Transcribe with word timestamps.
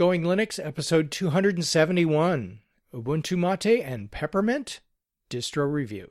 Going 0.00 0.22
Linux, 0.22 0.58
episode 0.58 1.10
271 1.10 2.60
Ubuntu 2.94 3.36
Mate 3.36 3.84
and 3.84 4.10
Peppermint 4.10 4.80
Distro 5.28 5.70
Review. 5.70 6.08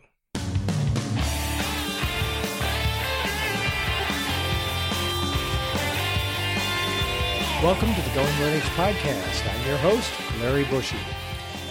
Welcome 7.63 7.95
to 7.95 8.01
the 8.03 8.11
Going 8.13 8.27
Linux 8.35 8.61
podcast. 8.75 9.51
I'm 9.51 9.67
your 9.67 9.77
host, 9.77 10.11
Larry 10.39 10.65
Bouchard. 10.65 10.99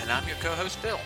And 0.01 0.11
I'm 0.11 0.27
your 0.27 0.39
co 0.39 0.51
host, 0.57 0.83
Bill. 0.83 0.99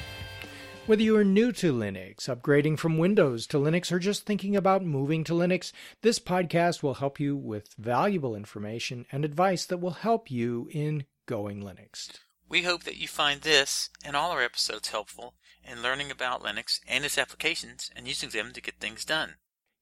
Whether 0.87 1.05
you 1.05 1.17
are 1.17 1.25
new 1.25 1.53
to 1.53 1.73
Linux, 1.73 2.29
upgrading 2.29 2.77
from 2.77 2.99
Windows 2.99 3.47
to 3.47 3.57
Linux, 3.57 3.93
or 3.93 4.01
just 4.01 4.27
thinking 4.27 4.57
about 4.57 4.85
moving 4.85 5.23
to 5.25 5.33
Linux, 5.33 5.71
this 6.03 6.19
podcast 6.19 6.83
will 6.83 6.95
help 6.95 7.21
you 7.21 7.37
with 7.37 7.73
valuable 7.79 8.35
information 8.35 9.07
and 9.13 9.25
advice 9.25 9.65
that 9.67 9.77
will 9.77 9.93
help 9.93 10.29
you 10.29 10.69
in 10.73 11.05
going 11.27 11.63
Linux. 11.63 12.09
We 12.49 12.63
hope 12.63 12.83
that 12.83 12.97
you 12.97 13.07
find 13.07 13.43
this 13.43 13.91
and 14.05 14.17
all 14.17 14.33
our 14.33 14.43
episodes 14.43 14.89
helpful 14.89 15.35
in 15.63 15.85
learning 15.85 16.11
about 16.11 16.43
Linux 16.43 16.81
and 16.89 17.05
its 17.05 17.17
applications 17.17 17.89
and 17.95 18.09
using 18.09 18.31
them 18.31 18.53
to 18.53 18.61
get 18.61 18.81
things 18.81 19.05
done. 19.05 19.35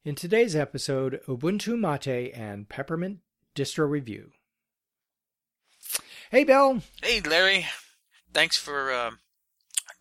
In 0.05 0.15
today's 0.15 0.55
episode, 0.55 1.21
Ubuntu 1.27 1.79
Mate 1.79 2.31
and 2.35 2.69
Peppermint 2.69 3.21
Distro 3.57 3.89
Review. 3.89 4.33
Hey, 6.31 6.45
Bill. 6.45 6.83
Hey, 7.03 7.23
Larry. 7.23 7.69
Thanks 8.35 8.59
for 8.59 8.93
uh, 8.93 9.11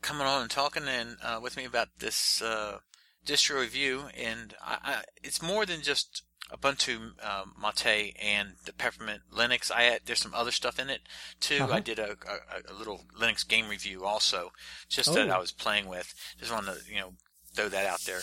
coming 0.02 0.28
on 0.28 0.42
and 0.44 0.52
talking 0.52 0.88
and 0.88 1.18
uh, 1.24 1.40
with 1.42 1.58
me 1.58 1.66
about 1.66 1.90
this 2.00 2.42
uh, 2.42 2.80
distro 3.26 3.62
review. 3.62 4.04
And 4.18 4.54
I, 4.62 4.78
I, 4.84 5.02
it's 5.24 5.42
more 5.42 5.66
than 5.66 5.82
just 5.82 6.24
Ubuntu 6.52 7.12
uh, 7.24 7.44
Mate 7.62 8.16
and 8.22 8.54
the 8.66 8.74
Peppermint 8.74 9.22
Linux. 9.34 9.72
I 9.72 9.84
had, 9.84 10.02
there's 10.06 10.20
some 10.20 10.34
other 10.34 10.52
stuff 10.52 10.80
in 10.80 10.90
it 10.90 11.02
too. 11.40 11.64
Uh-huh. 11.64 11.74
I 11.76 11.80
did 11.80 12.00
a, 12.00 12.12
a, 12.12 12.74
a, 12.74 12.74
little 12.74 13.06
Linux 13.18 13.48
game 13.48 13.70
review 13.70 14.06
also, 14.06 14.52
just 14.88 15.10
oh. 15.10 15.14
that 15.14 15.30
I 15.30 15.40
was 15.40 15.52
playing 15.52 15.88
with. 15.88 16.14
Just 16.40 16.52
wanted 16.52 16.74
to 16.74 16.92
you 16.92 17.00
know 17.00 17.14
throw 17.54 17.70
that 17.70 17.86
out 17.86 18.02
there. 18.02 18.22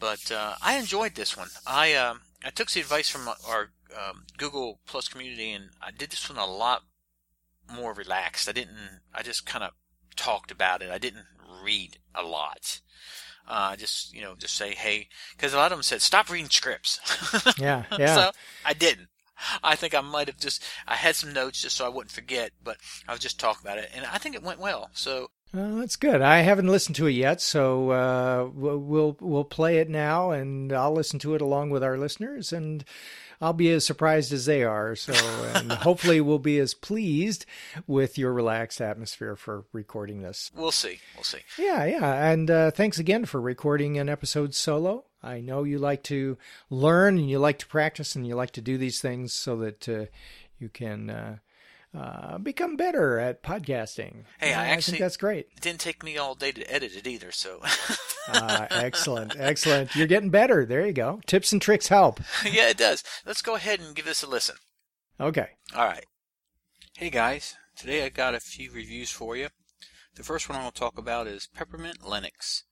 But 0.00 0.30
uh, 0.32 0.54
I 0.62 0.76
enjoyed 0.76 1.14
this 1.14 1.36
one. 1.36 1.48
I 1.66 1.94
um, 1.94 2.20
I 2.44 2.50
took 2.50 2.70
the 2.70 2.80
advice 2.80 3.10
from 3.10 3.28
our 3.46 3.70
um, 3.94 4.24
Google 4.38 4.80
Plus 4.86 5.08
community, 5.08 5.52
and 5.52 5.70
I 5.82 5.90
did 5.90 6.10
this 6.10 6.28
one 6.28 6.38
a 6.38 6.46
lot 6.46 6.84
more 7.70 7.92
relaxed. 7.92 8.48
I 8.48 8.52
didn't. 8.52 9.00
I 9.14 9.22
just 9.22 9.44
kind 9.44 9.64
of 9.64 9.72
talked 10.18 10.50
about 10.50 10.82
it. 10.82 10.90
I 10.90 10.98
didn't 10.98 11.24
read 11.62 11.98
a 12.14 12.22
lot. 12.22 12.80
Uh, 13.46 13.76
just 13.76 14.12
you 14.12 14.20
know, 14.20 14.34
just 14.36 14.54
say 14.54 14.74
hey, 14.74 15.08
because 15.34 15.54
a 15.54 15.56
lot 15.56 15.72
of 15.72 15.78
them 15.78 15.82
said 15.82 16.02
stop 16.02 16.28
reading 16.28 16.50
scripts. 16.50 17.00
yeah, 17.58 17.84
yeah. 17.98 18.14
so 18.14 18.30
I 18.66 18.74
didn't. 18.74 19.08
I 19.62 19.76
think 19.76 19.94
I 19.94 20.00
might 20.00 20.26
have 20.26 20.38
just 20.38 20.62
I 20.86 20.96
had 20.96 21.14
some 21.14 21.32
notes 21.32 21.62
just 21.62 21.76
so 21.76 21.86
I 21.86 21.88
wouldn't 21.88 22.10
forget, 22.10 22.50
but 22.62 22.76
I 23.06 23.12
was 23.12 23.20
just 23.20 23.40
talking 23.40 23.62
about 23.64 23.78
it, 23.78 23.90
and 23.94 24.04
I 24.04 24.18
think 24.18 24.34
it 24.34 24.42
went 24.42 24.58
well. 24.58 24.90
So 24.92 25.30
well, 25.54 25.76
that's 25.76 25.96
good. 25.96 26.20
I 26.20 26.40
haven't 26.40 26.66
listened 26.66 26.96
to 26.96 27.06
it 27.06 27.12
yet, 27.12 27.40
so 27.40 27.90
uh, 27.90 28.50
we'll 28.52 29.16
we'll 29.20 29.44
play 29.44 29.78
it 29.78 29.88
now, 29.88 30.30
and 30.30 30.72
I'll 30.72 30.92
listen 30.92 31.18
to 31.20 31.34
it 31.34 31.40
along 31.40 31.70
with 31.70 31.82
our 31.82 31.96
listeners, 31.96 32.52
and 32.52 32.84
I'll 33.40 33.52
be 33.52 33.70
as 33.70 33.84
surprised 33.84 34.32
as 34.32 34.46
they 34.46 34.64
are. 34.64 34.96
So, 34.96 35.12
and 35.54 35.72
hopefully, 35.72 36.20
we'll 36.20 36.38
be 36.38 36.58
as 36.58 36.74
pleased 36.74 37.46
with 37.86 38.18
your 38.18 38.32
relaxed 38.32 38.80
atmosphere 38.80 39.36
for 39.36 39.64
recording 39.72 40.22
this. 40.22 40.50
We'll 40.54 40.72
see. 40.72 40.98
We'll 41.14 41.24
see. 41.24 41.40
Yeah, 41.58 41.84
yeah. 41.84 42.30
And 42.30 42.50
uh, 42.50 42.70
thanks 42.70 42.98
again 42.98 43.24
for 43.24 43.40
recording 43.40 43.98
an 43.98 44.08
episode 44.08 44.54
solo. 44.54 45.04
I 45.22 45.40
know 45.40 45.64
you 45.64 45.78
like 45.78 46.02
to 46.04 46.38
learn 46.70 47.18
and 47.18 47.28
you 47.28 47.38
like 47.38 47.58
to 47.58 47.66
practice 47.66 48.14
and 48.14 48.26
you 48.26 48.34
like 48.36 48.52
to 48.52 48.60
do 48.60 48.78
these 48.78 49.00
things 49.00 49.32
so 49.32 49.56
that 49.56 49.88
uh, 49.88 50.06
you 50.58 50.68
can 50.68 51.40
uh, 51.96 52.38
become 52.38 52.76
better 52.76 53.18
at 53.18 53.42
podcasting. 53.42 54.24
Hey, 54.38 54.52
I, 54.52 54.64
I 54.64 54.68
actually 54.68 54.92
think 54.92 55.02
that's 55.02 55.16
great. 55.16 55.48
It 55.56 55.60
didn't 55.62 55.80
take 55.80 56.02
me 56.02 56.18
all 56.18 56.34
day 56.34 56.52
to 56.52 56.72
edit 56.72 56.94
it 56.96 57.06
either, 57.06 57.32
so. 57.32 57.60
uh, 58.28 58.66
excellent, 58.70 59.36
excellent. 59.38 59.94
You're 59.96 60.06
getting 60.06 60.30
better. 60.30 60.66
There 60.66 60.86
you 60.86 60.92
go. 60.92 61.20
Tips 61.26 61.52
and 61.52 61.62
tricks 61.62 61.88
help. 61.88 62.20
yeah, 62.44 62.68
it 62.68 62.76
does. 62.76 63.02
Let's 63.24 63.42
go 63.42 63.54
ahead 63.54 63.80
and 63.80 63.94
give 63.94 64.04
this 64.04 64.22
a 64.22 64.26
listen. 64.26 64.56
Okay. 65.20 65.48
All 65.74 65.86
right. 65.86 66.04
Hey 66.96 67.10
guys, 67.10 67.54
today 67.76 68.04
I 68.04 68.08
got 68.08 68.34
a 68.34 68.40
few 68.40 68.72
reviews 68.72 69.10
for 69.10 69.36
you. 69.36 69.48
The 70.14 70.24
first 70.24 70.48
one 70.48 70.58
I'll 70.58 70.72
talk 70.72 70.98
about 70.98 71.26
is 71.26 71.48
Peppermint 71.54 72.00
Linux. 72.00 72.62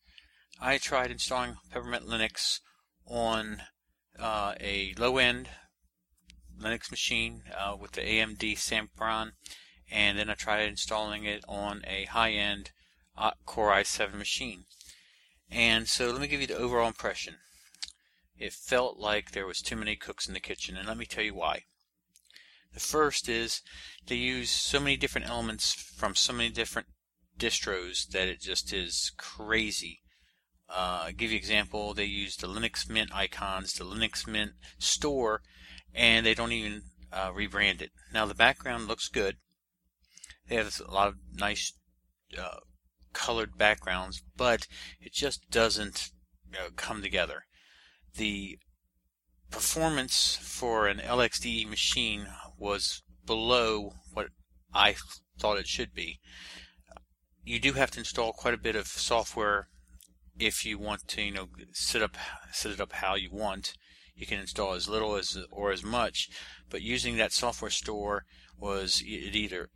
I 0.60 0.78
tried 0.78 1.10
installing 1.10 1.56
Peppermint 1.70 2.04
Linux 2.06 2.60
on 3.06 3.62
uh, 4.18 4.54
a 4.60 4.94
low-end 4.98 5.48
Linux 6.60 6.90
machine 6.90 7.42
uh, 7.56 7.76
with 7.78 7.92
the 7.92 8.00
AMD 8.00 8.56
Sempron, 8.56 9.32
and 9.90 10.18
then 10.18 10.30
I 10.30 10.34
tried 10.34 10.68
installing 10.68 11.24
it 11.24 11.44
on 11.48 11.82
a 11.86 12.04
high-end 12.06 12.70
uh, 13.16 13.32
Core 13.44 13.72
i7 13.72 14.14
machine. 14.14 14.64
And 15.50 15.88
so 15.88 16.10
let 16.10 16.20
me 16.20 16.26
give 16.26 16.40
you 16.40 16.46
the 16.46 16.56
overall 16.56 16.88
impression. 16.88 17.36
It 18.38 18.52
felt 18.52 18.98
like 18.98 19.30
there 19.30 19.46
was 19.46 19.60
too 19.60 19.76
many 19.76 19.96
cooks 19.96 20.28
in 20.28 20.34
the 20.34 20.40
kitchen, 20.40 20.76
and 20.76 20.88
let 20.88 20.98
me 20.98 21.06
tell 21.06 21.24
you 21.24 21.34
why. 21.34 21.64
The 22.74 22.80
first 22.80 23.28
is 23.28 23.62
they 24.06 24.16
use 24.16 24.50
so 24.50 24.80
many 24.80 24.96
different 24.96 25.28
elements 25.28 25.72
from 25.72 26.14
so 26.14 26.32
many 26.32 26.50
different 26.50 26.88
distros 27.38 28.06
that 28.08 28.28
it 28.28 28.40
just 28.40 28.72
is 28.72 29.12
crazy. 29.16 30.02
Uh, 30.68 31.04
I'll 31.06 31.12
give 31.12 31.30
you 31.30 31.38
example. 31.38 31.94
They 31.94 32.04
use 32.04 32.36
the 32.36 32.48
Linux 32.48 32.88
Mint 32.88 33.14
icons, 33.14 33.72
the 33.72 33.84
Linux 33.84 34.26
Mint 34.26 34.52
store, 34.78 35.42
and 35.94 36.24
they 36.24 36.34
don't 36.34 36.52
even 36.52 36.82
uh, 37.12 37.30
rebrand 37.30 37.80
it. 37.80 37.90
Now 38.12 38.26
the 38.26 38.34
background 38.34 38.88
looks 38.88 39.08
good. 39.08 39.36
They 40.48 40.56
have 40.56 40.80
a 40.86 40.90
lot 40.90 41.08
of 41.08 41.14
nice 41.34 41.72
uh, 42.38 42.60
colored 43.12 43.56
backgrounds, 43.56 44.22
but 44.36 44.66
it 45.00 45.12
just 45.12 45.50
doesn't 45.50 46.10
uh, 46.54 46.70
come 46.76 47.02
together. 47.02 47.44
The 48.16 48.58
performance 49.50 50.38
for 50.40 50.86
an 50.86 50.98
LXDE 50.98 51.68
machine 51.68 52.26
was 52.58 53.02
below 53.24 53.92
what 54.12 54.28
I 54.74 54.96
thought 55.38 55.58
it 55.58 55.66
should 55.66 55.94
be. 55.94 56.20
You 57.44 57.60
do 57.60 57.74
have 57.74 57.90
to 57.92 58.00
install 58.00 58.32
quite 58.32 58.54
a 58.54 58.58
bit 58.58 58.76
of 58.76 58.86
software 58.86 59.68
if 60.38 60.64
you 60.64 60.78
want 60.78 61.06
to, 61.08 61.22
you 61.22 61.30
know, 61.30 61.48
set 61.72 62.02
up 62.02 62.16
set 62.52 62.72
it 62.72 62.80
up 62.80 62.92
how 62.92 63.14
you 63.14 63.30
want. 63.32 63.74
You 64.16 64.26
can 64.26 64.40
install 64.40 64.72
as 64.72 64.88
little 64.88 65.14
as 65.14 65.38
or 65.50 65.70
as 65.70 65.84
much, 65.84 66.28
but 66.70 66.82
using 66.82 67.16
that 67.16 67.32
software 67.32 67.70
store 67.70 68.24
was 68.58 69.02
it 69.04 69.36
either 69.36 69.68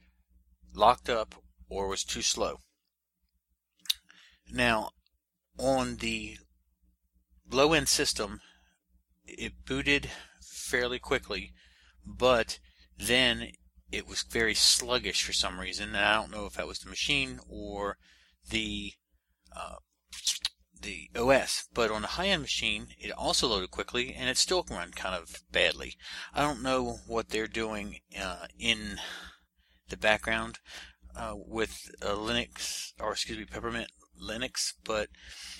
locked 0.74 1.10
up 1.10 1.34
or 1.68 1.88
was 1.88 2.02
too 2.02 2.22
slow. 2.22 2.56
Now, 4.50 4.90
on 5.58 5.96
the 5.96 6.38
low 7.48 7.74
end 7.74 7.88
system, 7.88 8.40
it 9.24 9.52
booted 9.66 10.10
fairly 10.42 10.98
quickly, 10.98 11.52
but 12.04 12.58
then 12.96 13.52
it 13.92 14.06
was 14.06 14.22
very 14.22 14.54
sluggish 14.54 15.22
for 15.22 15.32
some 15.32 15.60
reason. 15.60 15.90
And 15.90 15.98
I 15.98 16.14
don't 16.14 16.30
know 16.30 16.46
if 16.46 16.54
that 16.54 16.66
was 16.66 16.78
the 16.78 16.88
machine 16.88 17.40
or 17.48 17.98
the 18.48 18.94
uh, 19.54 19.76
the 20.82 21.10
OS, 21.16 21.68
but 21.74 21.91
on 21.91 22.04
a 22.04 22.08
high-end 22.08 22.42
machine, 22.42 22.88
it 22.98 23.10
also 23.12 23.48
loaded 23.48 23.70
quickly, 23.70 24.14
and 24.14 24.28
it 24.28 24.36
still 24.36 24.62
can 24.62 24.76
run 24.76 24.92
kind 24.92 25.14
of 25.14 25.42
badly. 25.52 25.96
I 26.34 26.42
don't 26.42 26.62
know 26.62 26.98
what 27.06 27.28
they're 27.28 27.46
doing 27.46 28.00
uh, 28.18 28.46
in 28.58 28.98
the 29.88 29.96
background 29.96 30.58
uh, 31.16 31.34
with 31.36 31.91
Linux, 32.00 32.92
or 32.98 33.12
excuse 33.12 33.38
me, 33.38 33.44
Peppermint 33.44 33.91
Linux, 34.20 34.72
but 34.84 35.08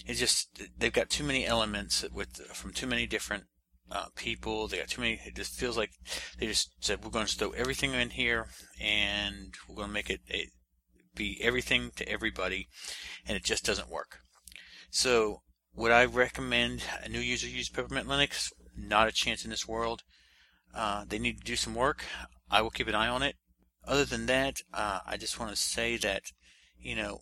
it 0.07 0.15
just 0.15 0.61
they've 0.79 0.93
got 0.93 1.11
too 1.11 1.25
many 1.25 1.47
elements 1.47 2.05
with 2.13 2.37
from 2.55 2.73
too 2.73 2.87
many 2.87 3.07
different 3.07 3.45
uh, 3.91 4.07
people. 4.15 4.69
They 4.69 4.79
got 4.79 4.89
too 4.89 5.01
many. 5.01 5.21
It 5.25 5.35
just 5.35 5.59
feels 5.59 5.77
like 5.77 5.91
they 6.39 6.47
just 6.47 6.71
said 6.81 7.05
we're 7.05 7.11
going 7.11 7.27
to 7.27 7.37
throw 7.37 7.51
everything 7.51 7.95
in 7.95 8.11
here, 8.11 8.49
and 8.81 9.55
we're 9.69 9.77
going 9.77 9.89
to 9.89 9.95
make 9.95 10.11
it 10.11 10.21
a, 10.31 10.49
be 11.15 11.39
everything 11.43 11.91
to 11.97 12.09
everybody, 12.09 12.69
and 13.27 13.37
it 13.37 13.45
just 13.45 13.65
doesn't 13.65 13.91
work. 13.91 14.21
So, 14.91 15.43
would 15.75 15.93
I 15.93 16.05
recommend 16.05 16.83
a 17.03 17.09
new 17.09 17.21
user 17.21 17.47
use 17.47 17.69
Peppermint 17.69 18.09
Linux? 18.09 18.53
Not 18.77 19.09
a 19.09 19.13
chance 19.13 19.45
in 19.45 19.51
this 19.51 19.69
world. 19.69 20.03
Uh, 20.75 21.05
they 21.09 21.19
need 21.19 21.39
to 21.39 21.45
do 21.45 21.57
some 21.57 21.75
work. 21.75 22.05
I 22.51 22.63
will 22.63 22.71
keep 22.71 22.89
an 22.89 22.95
eye 22.95 23.09
on 23.09 23.23
it. 23.23 23.37
Other 23.87 24.05
than 24.05 24.27
that, 24.27 24.61
uh, 24.75 25.01
I 25.07 25.17
just 25.17 25.39
want 25.39 25.53
to 25.53 25.57
say 25.57 25.97
that, 25.99 26.23
you 26.79 26.95
know, 26.95 27.21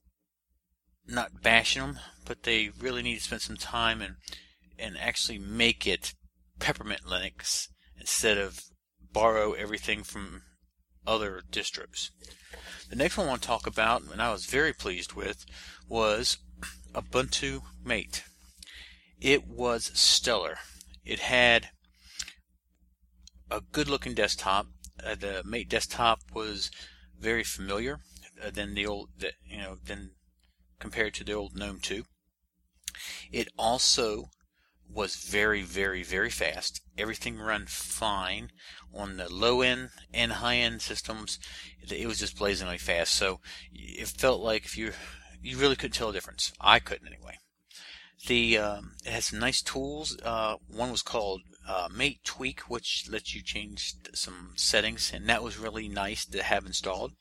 not 1.07 1.43
bashing 1.43 1.83
them, 1.83 1.99
but 2.25 2.43
they 2.43 2.71
really 2.81 3.03
need 3.03 3.17
to 3.17 3.23
spend 3.23 3.43
some 3.43 3.57
time 3.57 4.03
and 4.03 4.17
and 4.79 4.97
actually 4.97 5.39
make 5.39 5.87
it 5.87 6.15
Peppermint 6.61 7.03
Linux 7.03 7.69
instead 7.99 8.39
of 8.39 8.61
borrow 9.13 9.53
everything 9.53 10.05
from 10.05 10.43
other 11.07 11.43
distros. 11.51 12.11
The 12.89 12.97
next 12.97 13.17
one 13.17 13.27
I 13.27 13.31
want 13.31 13.43
to 13.43 13.49
talk 13.49 13.67
about, 13.67 14.03
and 14.03 14.23
I 14.23 14.31
was 14.31 14.47
very 14.47 14.73
pleased 14.73 15.15
with, 15.15 15.45
was 15.89 16.39
Ubuntu 16.95 17.63
Mate. 17.85 18.25
It 19.21 19.47
was 19.47 19.91
stellar. 19.95 20.59
It 21.05 21.21
had 21.21 21.71
a 23.51 23.61
good 23.61 23.89
looking 23.89 24.15
desktop. 24.15 24.67
Uh, 25.03 25.15
the 25.15 25.43
Mate 25.45 25.69
desktop 25.69 26.21
was 26.35 26.71
very 27.19 27.45
familiar 27.45 28.01
uh, 28.45 28.51
than 28.51 28.75
the 28.75 28.87
old, 28.87 29.11
the, 29.19 29.33
you 29.45 29.59
know, 29.59 29.77
than 29.85 30.13
compared 30.79 31.15
to 31.15 31.25
the 31.25 31.33
old 31.33 31.57
GNOME 31.57 31.81
2. 31.81 32.05
It 33.33 33.49
also 33.59 34.31
was 34.91 35.17
very, 35.17 35.63
very, 35.63 36.03
very 36.03 36.31
fast. 36.31 36.81
Everything 36.97 37.41
ran 37.41 37.67
fine 37.67 38.51
on 38.95 39.17
the 39.17 39.33
low 39.33 39.61
end 39.61 39.91
and 40.13 40.33
high 40.33 40.57
end 40.57 40.83
systems. 40.83 41.39
It 41.91 42.07
was 42.07 42.19
just 42.19 42.39
blazingly 42.39 42.79
fast. 42.79 43.15
So 43.15 43.41
it 43.73 44.09
felt 44.09 44.41
like 44.41 44.65
if 44.65 44.77
you 44.77 44.93
you 45.43 45.57
really 45.59 45.77
couldn't 45.77 45.95
tell 45.95 46.11
a 46.11 46.13
difference. 46.13 46.53
I 46.61 46.79
couldn't 46.79 47.07
anyway. 47.07 47.39
The 48.27 48.59
um, 48.59 48.93
it 49.05 49.13
has 49.13 49.27
some 49.27 49.39
nice 49.39 49.63
tools. 49.63 50.17
Uh, 50.23 50.57
one 50.69 50.91
was 50.91 51.03
called 51.03 51.43
uh, 51.69 51.89
Mate 51.95 52.25
Tweak, 52.25 52.63
which 52.63 53.07
lets 53.09 53.35
you 53.35 53.43
change 53.43 53.95
some 54.15 54.55
settings, 54.57 55.13
and 55.13 55.29
that 55.29 55.43
was 55.43 55.59
really 55.59 55.89
nice 55.89 56.25
to 56.27 56.43
have 56.43 56.67
installed. 56.67 57.13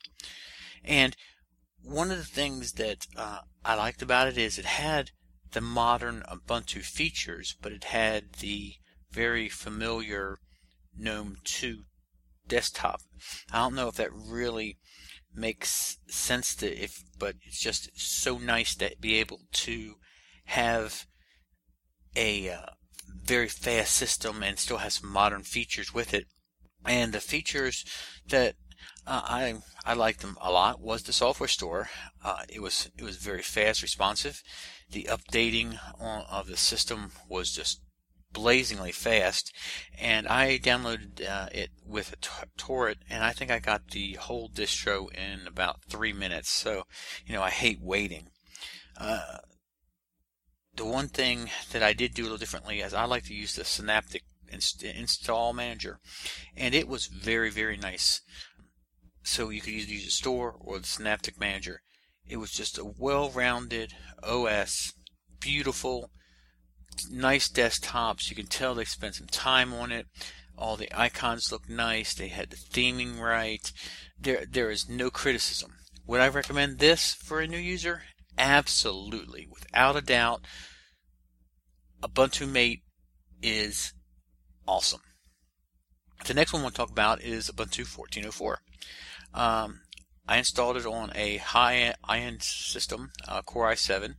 And 0.84 1.16
one 1.84 2.12
of 2.12 2.18
the 2.18 2.24
things 2.24 2.74
that 2.74 3.06
uh, 3.16 3.40
I 3.64 3.76
liked 3.76 4.02
about 4.02 4.28
it 4.28 4.38
is 4.38 4.58
it 4.58 4.66
had 4.66 5.12
the 5.52 5.62
modern 5.62 6.24
Ubuntu 6.30 6.84
features, 6.84 7.56
but 7.62 7.72
it 7.72 7.86
had 7.86 8.34
the 8.40 8.76
very 9.12 9.50
familiar 9.50 10.40
GNOME 10.98 11.38
2 11.44 11.84
desktop. 12.48 13.02
I 13.52 13.60
don't 13.60 13.76
know 13.76 13.88
if 13.88 13.96
that 13.96 14.14
really 14.14 14.78
makes 15.38 15.98
sense 16.08 16.56
to 16.56 16.68
if, 16.68 17.04
but 17.18 17.36
it's 17.44 17.62
just 17.62 17.90
so 17.96 18.38
nice 18.38 18.76
to 18.76 18.96
be 19.00 19.16
able 19.16 19.42
to 19.52 19.96
have 20.46 21.06
a 22.16 22.50
uh, 22.50 22.66
very 23.24 23.48
fast 23.48 23.94
system 23.94 24.42
and 24.42 24.58
still 24.58 24.78
has 24.78 24.96
some 24.96 25.12
modern 25.12 25.44
features 25.44 25.94
with 25.94 26.14
it. 26.14 26.26
And 26.86 27.14
the 27.14 27.20
features 27.20 27.86
that 28.28 28.56
uh, 29.06 29.22
I 29.24 29.56
I 29.86 29.94
liked 29.94 30.22
them 30.22 30.38
a 30.42 30.52
lot 30.52 30.82
was 30.82 31.04
the 31.04 31.14
software 31.14 31.48
store. 31.48 31.90
Uh, 32.24 32.44
it 32.50 32.62
was 32.62 32.90
it 32.98 33.04
was 33.04 33.18
very 33.18 33.42
fast, 33.42 33.82
responsive. 33.82 34.42
The 34.90 35.08
updating 35.10 35.80
on, 36.00 36.26
of 36.30 36.48
the 36.48 36.58
system 36.58 37.12
was 37.30 37.52
just 37.52 37.82
blazingly 38.32 38.92
fast, 38.92 39.54
and 39.98 40.28
I 40.28 40.58
downloaded 40.58 41.28
uh, 41.28 41.50
it 41.52 41.72
with 41.86 42.14
a 42.14 42.48
torrent, 42.58 43.00
and 43.10 43.24
I 43.24 43.32
think 43.32 43.52
I 43.52 43.60
got 43.60 43.92
the 43.92 44.14
whole 44.14 44.50
distro 44.50 45.12
in 45.14 45.48
about 45.48 45.84
three 45.90 46.14
minutes. 46.14 46.50
So, 46.50 46.84
you 47.26 47.34
know, 47.34 47.42
I 47.42 47.50
hate 47.50 47.82
waiting. 47.82 48.30
Uh, 48.98 49.38
the 50.76 50.86
one 50.86 51.08
thing 51.08 51.50
that 51.72 51.82
I 51.82 51.94
did 51.94 52.14
do 52.14 52.24
a 52.24 52.26
little 52.26 52.38
differently 52.38 52.82
is 52.82 52.94
I 52.94 53.06
like 53.06 53.26
to 53.26 53.34
use 53.34 53.56
the 53.56 53.66
Synaptic 53.66 54.24
inst- 54.50 54.84
install 54.84 55.54
manager, 55.54 56.00
and 56.56 56.76
it 56.76 56.88
was 56.88 57.08
very, 57.08 57.50
very 57.50 57.78
nice. 57.78 58.22
So 59.24 59.50
you 59.50 59.62
could 59.62 59.74
either 59.74 59.92
use 59.92 60.06
the 60.06 60.12
store 60.12 60.56
or 60.60 60.80
the 60.80 60.88
Synaptic 60.88 61.40
manager. 61.40 61.82
It 62.30 62.38
was 62.38 62.52
just 62.52 62.78
a 62.78 62.86
well-rounded 62.86 63.94
OS, 64.22 64.94
beautiful, 65.40 66.12
nice 67.10 67.50
desktops. 67.50 68.30
You 68.30 68.36
can 68.36 68.48
tell 68.48 68.76
they 68.76 68.86
spent 68.86 69.16
some 69.16 69.28
time 69.28 69.74
on 69.74 69.92
it. 69.92 70.08
All 70.58 70.76
the 70.76 70.90
icons 70.98 71.52
look 71.52 71.70
nice. 71.70 72.14
They 72.14 72.30
had 72.30 72.50
the 72.50 72.56
theming 72.56 73.20
right. 73.20 73.72
There, 74.20 74.46
there 74.50 74.72
is 74.72 74.90
no 74.90 75.10
criticism. 75.10 75.74
Would 76.08 76.22
I 76.22 76.30
recommend 76.30 76.80
this 76.80 77.14
for 77.14 77.40
a 77.40 77.48
new 77.48 77.58
user? 77.58 78.04
Absolutely, 78.38 79.48
without 79.50 79.96
a 79.96 80.02
doubt. 80.02 80.46
Ubuntu 82.02 82.48
Mate 82.48 82.84
is 83.42 83.94
awesome. 84.68 85.02
The 86.26 86.34
next 86.34 86.54
one 86.54 86.62
we'll 86.62 86.72
talk 86.72 86.90
about 86.90 87.22
is 87.22 87.50
Ubuntu 87.50 87.86
14.04. 87.86 88.58
Um, 89.34 89.82
I 90.28 90.38
installed 90.38 90.78
it 90.78 90.86
on 90.86 91.12
a 91.16 91.38
high-end 91.38 92.44
system, 92.44 93.12
uh, 93.28 93.42
Core 93.42 93.72
i7. 93.72 94.16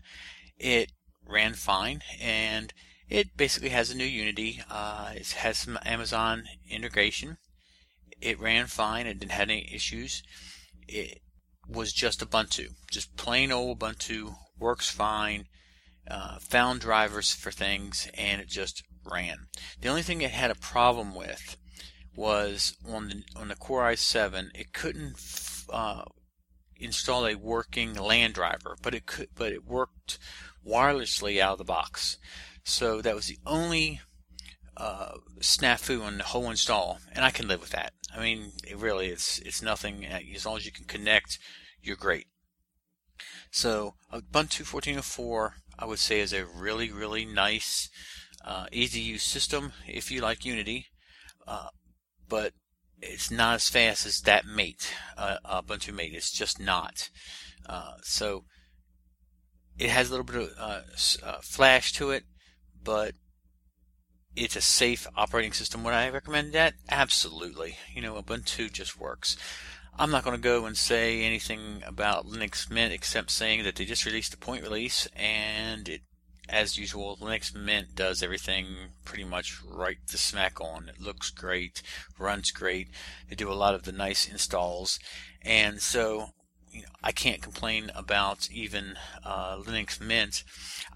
It 0.59 0.93
ran 1.29 1.55
fine, 1.55 2.03
and 2.21 2.73
it 3.09 3.37
basically 3.37 3.69
has 3.71 3.91
a 3.91 3.97
new 3.97 4.05
Unity. 4.05 4.63
Uh, 4.71 5.13
it 5.15 5.31
has 5.33 5.59
some 5.59 5.79
Amazon 5.85 6.45
integration. 6.69 7.39
It 8.21 8.41
ran 8.41 8.67
fine. 8.67 9.07
It 9.07 9.21
didn't 9.21 9.33
have 9.33 9.49
any 9.49 9.71
issues. 9.73 10.23
It 10.89 11.21
was 11.69 11.93
just 11.93 12.21
Ubuntu, 12.21 12.71
just 12.91 13.17
plain 13.17 13.53
old 13.53 13.79
Ubuntu. 13.79 14.35
Works 14.59 14.91
fine. 14.91 15.45
Uh, 16.11 16.39
found 16.39 16.81
drivers 16.81 17.33
for 17.33 17.51
things, 17.51 18.09
and 18.15 18.41
it 18.41 18.49
just 18.49 18.83
ran. 19.05 19.49
The 19.81 19.89
only 19.89 20.03
thing 20.03 20.23
it 20.23 20.31
had 20.31 20.51
a 20.51 20.55
problem 20.55 21.15
with 21.15 21.57
was 22.17 22.75
on 22.89 23.09
the 23.09 23.23
on 23.37 23.49
the 23.49 23.55
Core 23.55 23.83
i7, 23.83 24.51
it 24.55 24.73
couldn't 24.73 25.17
uh, 25.71 26.03
install 26.79 27.27
a 27.27 27.35
working 27.35 27.95
LAN 27.95 28.33
driver, 28.33 28.77
but 28.83 28.95
it 28.95 29.07
could, 29.07 29.29
but 29.35 29.53
it 29.53 29.65
worked 29.65 30.19
wirelessly 30.67 31.41
out 31.41 31.53
of 31.53 31.59
the 31.59 31.65
box. 31.65 32.19
So 32.65 33.01
that 33.03 33.15
was 33.15 33.27
the 33.27 33.39
only 33.47 34.01
uh, 34.77 35.15
snafu 35.41 36.03
on 36.03 36.19
the 36.19 36.25
whole 36.25 36.51
install, 36.51 36.99
and 37.13 37.25
I 37.25 37.31
can 37.31 37.49
live 37.49 37.61
with 37.61 37.71
that. 37.71 37.93
I 38.15 38.21
mean, 38.21 38.53
it 38.67 38.77
really 38.77 39.09
it's 39.09 39.39
it's 39.41 39.63
nothing. 39.63 40.07
As 40.07 40.47
long 40.47 40.57
as 40.57 40.67
you 40.67 40.73
can 40.73 40.85
connect, 40.85 41.39
you're 41.83 41.97
great. 41.97 42.27
So 43.51 43.95
Ubuntu 44.13 44.65
14.04, 44.65 45.53
I 45.79 45.85
would 45.85 45.99
say, 45.99 46.21
is 46.21 46.33
a 46.33 46.45
really 46.45 46.91
really 46.91 47.25
nice, 47.25 47.89
uh, 48.45 48.67
easy 48.71 49.01
to 49.01 49.05
use 49.05 49.23
system 49.23 49.73
if 49.87 50.11
you 50.11 50.21
like 50.21 50.45
Unity, 50.45 50.87
uh, 51.47 51.69
but 52.29 52.53
it's 53.01 53.31
not 53.31 53.57
as 53.57 53.69
fast 53.69 54.07
as 54.07 54.21
that 54.23 54.47
Mate, 54.47 54.93
uh, 55.17 55.37
Ubuntu 55.45 55.95
Mate. 55.95 56.15
It's 56.15 56.33
just 56.33 56.61
not. 56.61 57.11
Uh, 57.67 57.95
so 58.03 58.45
it 59.79 59.91
has 59.91 60.09
a 60.09 60.11
little 60.11 60.25
bit 60.25 60.37
of 60.37 60.51
uh, 60.59 60.81
uh, 61.25 61.39
flash 61.43 61.93
to 61.93 62.11
it, 62.11 62.25
but 62.83 63.15
it's 64.35 64.57
a 64.57 64.61
safe 64.61 65.07
operating 65.17 65.53
system. 65.53 65.85
Would 65.85 65.95
I 65.95 66.09
recommend 66.11 66.53
that? 66.53 66.75
Absolutely. 66.91 67.77
You 67.93 68.03
know, 68.03 68.15
Ubuntu 68.15 68.73
just 68.73 68.99
works. 68.99 69.37
I'm 69.99 70.11
not 70.11 70.23
going 70.23 70.37
to 70.37 70.43
go 70.43 70.65
and 70.65 70.77
say 70.77 71.23
anything 71.23 71.83
about 71.85 72.27
Linux 72.27 72.71
Mint 72.71 72.93
except 72.93 73.31
saying 73.31 73.65
that 73.65 73.75
they 73.77 73.85
just 73.85 74.07
released 74.07 74.35
a 74.35 74.39
point 74.39 74.63
release 74.63 75.09
and 75.17 75.89
it, 75.89 76.03
as 76.49 76.79
usual, 76.79 77.17
Linux 77.21 77.55
Mint 77.55 77.95
does 77.95 78.23
everything 78.23 78.67
pretty 79.05 79.25
much 79.25 79.63
right 79.63 79.99
to 80.09 80.19
smack 80.19 80.61
on. 80.61 80.89
It 80.89 81.01
looks 81.01 81.31
great, 81.31 81.83
runs 82.19 82.51
great. 82.51 82.89
They 83.29 83.37
do 83.37 83.51
a 83.51 83.55
lot 83.55 83.75
of 83.75 83.83
the 83.83 83.93
nice 83.93 84.27
installs. 84.29 84.99
And 85.43 85.81
so 85.81 86.31
you 86.73 86.83
know, 86.83 86.89
I 87.03 87.13
can't 87.13 87.43
complain 87.43 87.91
about 87.95 88.51
even 88.51 88.97
uh, 89.25 89.57
Linux 89.59 90.01
Mint. 90.01 90.45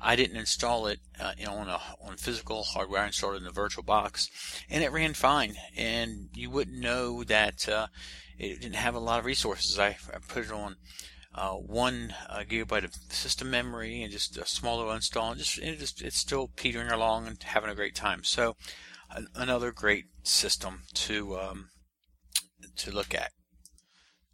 I 0.00 0.16
didn't 0.16 0.37
install 0.37 0.87
it 0.87 1.00
uh, 1.21 1.32
on 1.49 1.68
a 1.68 1.80
on 2.00 2.16
physical 2.16 2.62
hardware. 2.62 3.02
I 3.02 3.06
installed 3.06 3.35
it 3.35 3.42
in 3.42 3.47
a 3.47 3.52
virtual 3.52 3.85
box, 3.85 4.28
and 4.68 4.82
it 4.82 4.92
ran 4.92 5.14
fine. 5.14 5.54
And 5.76 6.28
you 6.35 6.50
wouldn't 6.50 6.78
know 6.78 7.25
that 7.25 7.68
uh, 7.68 7.87
it 8.38 8.61
didn't 8.61 8.76
have 8.76 8.94
a 8.94 9.00
lot 9.00 9.18
of 9.18 9.25
resources. 9.25 9.78
I, 9.78 9.97
I 10.12 10.18
put 10.26 10.44
it 10.44 10.52
on 10.52 10.76
uh, 11.35 11.53
one 11.53 12.15
uh, 12.29 12.45
gigabyte 12.49 12.85
of 12.85 12.95
system 13.09 13.51
memory 13.51 14.03
and 14.03 14.12
just 14.12 14.37
a 14.37 14.47
smaller 14.47 14.95
install, 14.95 15.31
and 15.31 15.39
just, 15.39 15.59
it 15.59 15.79
just 15.79 16.03
it's 16.03 16.19
still 16.19 16.49
petering 16.57 16.91
along 16.91 17.27
and 17.27 17.43
having 17.43 17.71
a 17.71 17.75
great 17.75 17.95
time. 17.95 18.23
So 18.25 18.57
another 19.35 19.73
great 19.73 20.07
system 20.23 20.83
to 20.95 21.39
um, 21.39 21.69
to 22.77 22.91
look 22.91 23.15
at. 23.15 23.33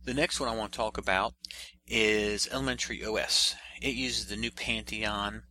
The 0.04 0.14
next 0.14 0.40
one 0.40 0.48
I 0.48 0.56
want 0.56 0.72
to 0.72 0.76
talk 0.76 0.96
about 0.96 1.34
is 1.86 2.48
Elementary 2.52 3.04
OS. 3.04 3.54
It 3.82 3.94
uses 3.94 4.26
the 4.26 4.36
new 4.36 4.50
Pantheon 4.50 5.42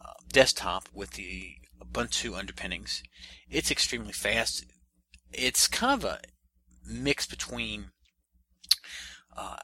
uh, 0.00 0.12
desktop 0.32 0.88
with 0.92 1.12
the 1.12 1.56
Ubuntu 1.82 2.36
underpinnings. 2.36 3.02
It's 3.48 3.70
extremely 3.70 4.12
fast. 4.12 4.64
It's 5.32 5.68
kind 5.68 6.02
of 6.02 6.04
a 6.04 6.20
mix 6.86 7.26
between, 7.26 7.90
uh, 9.36 9.56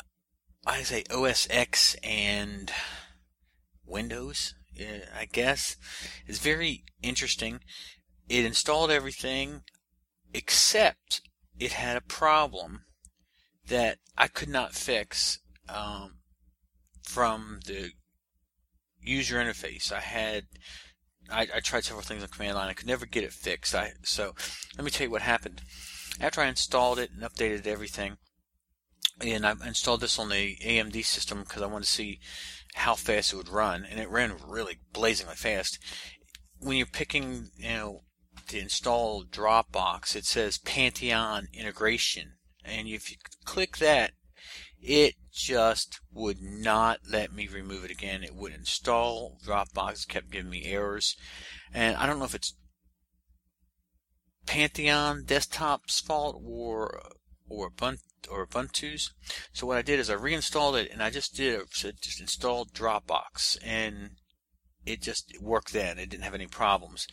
I 0.70 0.82
say 0.82 1.02
OS 1.10 1.48
X 1.50 1.96
and 2.04 2.70
Windows, 3.84 4.54
I 4.78 5.26
guess. 5.30 5.76
It's 6.28 6.38
very 6.38 6.84
interesting. 7.02 7.58
It 8.28 8.44
installed 8.44 8.92
everything 8.92 9.62
except 10.32 11.22
it 11.58 11.72
had 11.72 11.96
a 11.96 12.00
problem 12.00 12.84
that 13.66 13.98
I 14.16 14.28
could 14.28 14.48
not 14.48 14.74
fix 14.74 15.40
um, 15.68 16.18
from 17.02 17.58
the 17.66 17.90
user 19.00 19.38
interface. 19.38 19.90
I 19.90 20.00
had 20.00 20.44
I, 21.28 21.48
I, 21.52 21.60
tried 21.60 21.84
several 21.84 22.04
things 22.04 22.22
on 22.22 22.28
command 22.28 22.54
line. 22.54 22.70
I 22.70 22.74
could 22.74 22.86
never 22.86 23.06
get 23.06 23.24
it 23.24 23.32
fixed. 23.32 23.74
I 23.74 23.92
so 24.04 24.36
let 24.76 24.84
me 24.84 24.92
tell 24.92 25.08
you 25.08 25.10
what 25.10 25.22
happened. 25.22 25.62
After 26.20 26.40
I 26.40 26.46
installed 26.46 27.00
it 27.00 27.10
and 27.10 27.22
updated 27.22 27.66
everything, 27.66 28.18
and 29.20 29.46
I 29.46 29.52
installed 29.66 30.00
this 30.00 30.18
on 30.18 30.28
the 30.30 30.56
AMD 30.64 31.04
system 31.04 31.40
because 31.40 31.62
I 31.62 31.66
wanted 31.66 31.84
to 31.84 31.90
see 31.90 32.20
how 32.74 32.94
fast 32.94 33.32
it 33.32 33.36
would 33.36 33.48
run, 33.48 33.84
and 33.84 33.98
it 34.00 34.08
ran 34.08 34.36
really 34.46 34.78
blazingly 34.92 35.34
fast. 35.34 35.78
When 36.58 36.76
you're 36.76 36.86
picking, 36.86 37.50
you 37.56 37.68
know, 37.70 38.00
the 38.48 38.60
install 38.60 39.24
Dropbox, 39.24 40.14
it 40.14 40.24
says 40.24 40.58
Pantheon 40.58 41.48
integration 41.52 42.34
and 42.64 42.88
if 42.88 43.10
you 43.10 43.16
click 43.44 43.78
that, 43.78 44.12
it 44.80 45.14
just 45.32 46.00
would 46.12 46.40
not 46.40 47.00
let 47.08 47.32
me 47.32 47.48
remove 47.48 47.84
it 47.84 47.90
again. 47.90 48.22
It 48.22 48.34
would 48.34 48.52
install 48.52 49.38
Dropbox, 49.44 50.06
kept 50.08 50.30
giving 50.30 50.50
me 50.50 50.64
errors. 50.64 51.16
And 51.72 51.96
I 51.96 52.06
don't 52.06 52.18
know 52.18 52.24
if 52.24 52.34
it's 52.34 52.54
Pantheon 54.46 55.24
Desktop's 55.24 56.00
fault 56.00 56.40
or 56.44 57.02
or 57.50 57.70
Ubuntu 57.70 57.98
or 58.30 58.46
Ubuntu's. 58.46 59.12
So 59.52 59.66
what 59.66 59.76
I 59.76 59.82
did 59.82 60.00
is 60.00 60.08
I 60.08 60.14
reinstalled 60.14 60.76
it 60.76 60.90
and 60.90 61.02
I 61.02 61.10
just 61.10 61.36
did 61.36 61.60
said 61.72 61.96
just 62.00 62.20
installed 62.20 62.72
Dropbox 62.72 63.58
and 63.62 64.12
it 64.86 65.02
just 65.02 65.32
worked 65.40 65.72
then. 65.72 65.98
It 65.98 66.08
didn't 66.08 66.24
have 66.24 66.34
any 66.34 66.46
problems. 66.46 67.06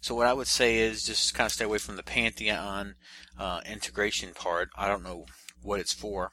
So 0.00 0.14
what 0.14 0.26
I 0.26 0.32
would 0.32 0.46
say 0.46 0.78
is 0.78 1.04
just 1.04 1.34
kind 1.34 1.46
of 1.46 1.52
stay 1.52 1.64
away 1.64 1.78
from 1.78 1.96
the 1.96 2.02
Pantheon 2.02 2.96
uh, 3.38 3.60
integration 3.66 4.34
part. 4.34 4.68
I 4.76 4.88
don't 4.88 5.02
know 5.02 5.26
what 5.62 5.80
it's 5.80 5.94
for, 5.94 6.32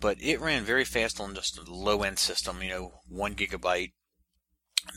but 0.00 0.20
it 0.20 0.40
ran 0.40 0.64
very 0.64 0.84
fast 0.84 1.20
on 1.20 1.34
just 1.34 1.58
a 1.58 1.72
low 1.72 2.02
end 2.02 2.18
system. 2.18 2.62
You 2.62 2.70
know, 2.70 2.92
one 3.08 3.34
gigabyte. 3.34 3.92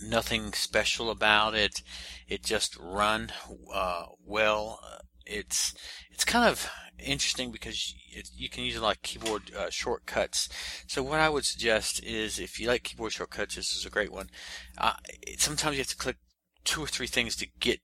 Nothing 0.02 0.54
special 0.54 1.10
about 1.10 1.54
it. 1.54 1.82
It 2.28 2.46
just 2.46 2.78
run 2.78 3.32
uh, 3.74 4.06
well. 4.26 4.80
It's 5.26 5.74
it's 6.12 6.26
kind 6.26 6.50
of 6.50 6.70
interesting 7.00 7.52
because 7.52 7.96
it, 8.12 8.30
you 8.36 8.50
can 8.50 8.64
use 8.64 8.76
a 8.76 8.82
lot 8.82 8.98
of 8.98 9.02
keyboard 9.02 9.52
uh, 9.58 9.70
shortcuts. 9.70 10.50
So 10.88 11.04
what 11.04 11.20
I 11.20 11.30
would 11.30 11.46
suggest 11.46 12.04
is 12.04 12.40
if 12.40 12.60
you 12.60 12.68
like 12.68 12.84
keyboard 12.84 13.14
shortcuts, 13.14 13.56
this 13.56 13.76
is 13.76 13.86
a 13.86 13.90
great 13.90 14.12
one. 14.12 14.30
Uh, 14.78 14.94
sometimes 15.38 15.76
you 15.76 15.82
have 15.82 15.88
to 15.88 15.98
click 15.98 16.18
two 16.64 16.84
or 16.84 16.88
three 16.88 17.08
things 17.08 17.36
to 17.38 17.48
get. 17.60 17.80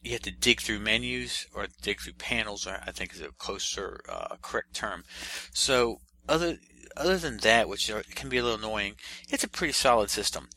You 0.00 0.12
have 0.12 0.22
to 0.22 0.30
dig 0.30 0.60
through 0.60 0.78
menus 0.78 1.46
or 1.52 1.66
dig 1.82 2.00
through 2.00 2.14
panels. 2.14 2.66
Or 2.66 2.80
I 2.86 2.92
think 2.92 3.14
is 3.14 3.20
a 3.20 3.30
closer, 3.36 4.00
uh, 4.08 4.36
correct 4.40 4.74
term. 4.74 5.04
So 5.52 5.98
other 6.28 6.58
other 6.96 7.18
than 7.18 7.38
that, 7.38 7.68
which 7.68 7.90
are, 7.90 8.02
can 8.14 8.28
be 8.28 8.38
a 8.38 8.42
little 8.42 8.58
annoying, 8.58 8.94
it's 9.28 9.44
a 9.44 9.48
pretty 9.48 9.72
solid 9.72 10.10
system. 10.10 10.48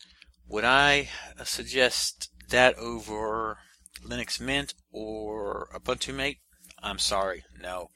Would 0.48 0.66
I 0.66 1.10
suggest 1.44 2.30
that 2.50 2.78
over 2.78 3.58
Linux 4.06 4.40
Mint 4.40 4.74
or 4.92 5.70
Ubuntu 5.74 6.14
Mate? 6.14 6.40
I'm 6.82 7.00
sorry, 7.00 7.44
no. 7.62 7.90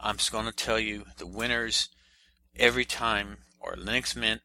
I'm 0.00 0.16
just 0.16 0.32
going 0.32 0.46
to 0.46 0.52
tell 0.52 0.78
you 0.78 1.04
the 1.18 1.26
winners 1.26 1.88
every 2.56 2.84
time 2.84 3.38
are 3.60 3.76
Linux 3.76 4.16
Mint 4.16 4.40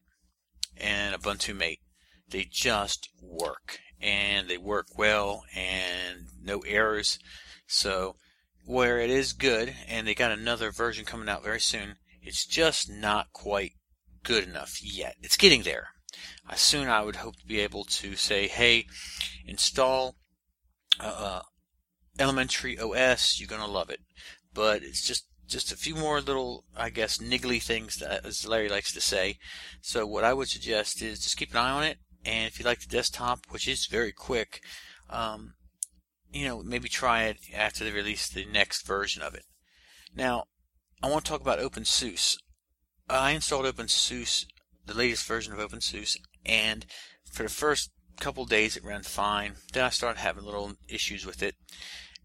and 0.76 1.14
Ubuntu 1.14 1.56
Mate. 1.56 1.80
They 2.28 2.46
just 2.50 3.08
work 3.20 3.78
and 4.00 4.48
they 4.48 4.58
work 4.58 4.86
well 4.96 5.44
and 5.54 6.26
no 6.42 6.60
errors. 6.60 7.18
So 7.66 8.16
where 8.64 8.98
it 8.98 9.10
is 9.10 9.32
good 9.32 9.74
and 9.88 10.06
they 10.06 10.14
got 10.14 10.32
another 10.32 10.70
version 10.70 11.04
coming 11.04 11.28
out 11.28 11.44
very 11.44 11.60
soon, 11.60 11.96
it's 12.22 12.46
just 12.46 12.90
not 12.90 13.32
quite 13.32 13.72
good 14.22 14.44
enough 14.44 14.78
yet. 14.82 15.16
It's 15.22 15.36
getting 15.36 15.62
there. 15.62 15.88
Uh, 16.48 16.54
soon 16.54 16.88
I 16.88 17.02
would 17.02 17.16
hope 17.16 17.36
to 17.36 17.46
be 17.46 17.60
able 17.60 17.84
to 17.84 18.16
say, 18.16 18.48
hey, 18.48 18.86
install 19.46 20.16
uh, 21.00 21.02
uh 21.04 21.42
Elementary 22.18 22.78
OS, 22.78 23.40
you're 23.40 23.48
gonna 23.48 23.66
love 23.66 23.90
it. 23.90 24.00
But 24.52 24.82
it's 24.82 25.02
just 25.02 25.26
just 25.46 25.72
a 25.72 25.76
few 25.76 25.94
more 25.94 26.20
little, 26.20 26.64
I 26.76 26.90
guess, 26.90 27.18
niggly 27.18 27.62
things 27.62 27.98
that, 27.98 28.24
as 28.24 28.46
Larry 28.46 28.68
likes 28.68 28.92
to 28.94 29.00
say. 29.00 29.38
So 29.82 30.06
what 30.06 30.24
I 30.24 30.32
would 30.32 30.48
suggest 30.48 31.02
is 31.02 31.20
just 31.20 31.36
keep 31.36 31.50
an 31.50 31.58
eye 31.58 31.70
on 31.70 31.84
it, 31.84 31.98
and 32.24 32.46
if 32.46 32.58
you 32.58 32.64
like 32.64 32.80
the 32.80 32.86
desktop, 32.86 33.40
which 33.50 33.68
is 33.68 33.86
very 33.86 34.12
quick, 34.12 34.60
um, 35.10 35.54
you 36.32 36.46
know, 36.46 36.62
maybe 36.62 36.88
try 36.88 37.24
it 37.24 37.38
after 37.54 37.84
they 37.84 37.92
release 37.92 38.28
the 38.28 38.44
next 38.46 38.86
version 38.86 39.22
of 39.22 39.34
it. 39.34 39.44
Now, 40.14 40.44
I 41.02 41.10
want 41.10 41.24
to 41.24 41.30
talk 41.30 41.40
about 41.40 41.58
OpenSUSE. 41.58 42.36
I 43.08 43.32
installed 43.32 43.66
OpenSUSE, 43.66 44.46
the 44.86 44.94
latest 44.94 45.26
version 45.26 45.52
of 45.52 45.58
OpenSUSE, 45.58 46.16
and 46.46 46.86
for 47.30 47.42
the 47.42 47.48
first 47.48 47.90
couple 48.20 48.44
days 48.44 48.76
it 48.76 48.84
ran 48.84 49.02
fine. 49.02 49.54
Then 49.72 49.84
I 49.84 49.90
started 49.90 50.20
having 50.20 50.44
little 50.44 50.74
issues 50.88 51.26
with 51.26 51.42
it, 51.42 51.54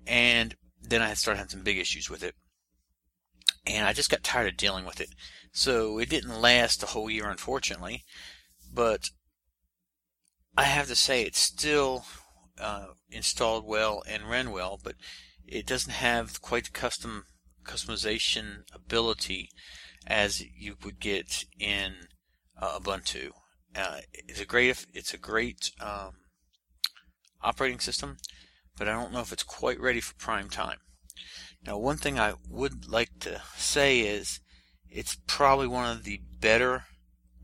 and 0.08 0.56
then 0.82 1.02
I 1.02 1.14
started 1.14 1.38
having 1.38 1.52
some 1.52 1.64
big 1.64 1.78
issues 1.78 2.10
with 2.10 2.24
it. 2.24 2.36
And 3.66 3.86
I 3.86 3.94
just 3.94 4.10
got 4.10 4.24
tired 4.24 4.48
of 4.48 4.58
dealing 4.58 4.86
with 4.86 5.00
it. 5.02 5.10
So 5.52 6.00
it 6.00 6.10
didn't 6.10 6.42
last 6.42 6.84
a 6.84 6.88
whole 6.88 7.10
year, 7.10 7.30
unfortunately. 7.30 8.04
But 8.74 9.10
I 10.56 10.64
have 10.64 10.88
to 10.88 10.96
say, 10.96 11.24
it's 11.24 11.40
still 11.40 12.06
uh, 12.60 12.88
installed 13.10 13.66
well 13.66 14.04
and 14.08 14.30
ran 14.30 14.52
well, 14.52 14.80
but 14.84 14.96
it 15.48 15.66
doesn't 15.66 15.94
have 15.94 16.42
quite 16.42 16.66
the 16.66 16.72
custom 16.72 17.26
customization 17.64 18.64
ability 18.74 19.50
as 20.08 20.42
you 20.58 20.76
would 20.84 21.00
get 21.00 21.46
in 21.60 21.94
uh, 22.60 22.80
Ubuntu. 22.80 23.32
Uh, 23.76 24.00
it's 24.12 24.42
a 24.42 24.46
great 24.46 24.86
it's 24.94 25.14
a 25.14 25.18
great 25.18 25.72
um, 25.80 26.14
operating 27.42 27.80
system, 27.80 28.18
but 28.78 28.88
I 28.88 28.94
don't 28.94 29.14
know 29.14 29.22
if 29.22 29.32
it's 29.32 29.44
quite 29.44 29.80
ready 29.80 30.02
for 30.02 30.16
prime 30.16 30.50
time. 30.50 30.80
Now, 31.66 31.78
one 31.78 31.98
thing 31.98 32.20
I 32.20 32.36
would 32.48 32.88
like 32.88 33.20
to 33.20 33.42
say 33.56 34.00
is 34.00 34.40
it's 34.90 35.18
probably 35.28 35.68
one 35.68 35.92
of 35.92 36.04
the 36.04 36.22
better 36.40 36.86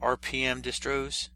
RPM 0.01 0.62
distros 0.62 1.29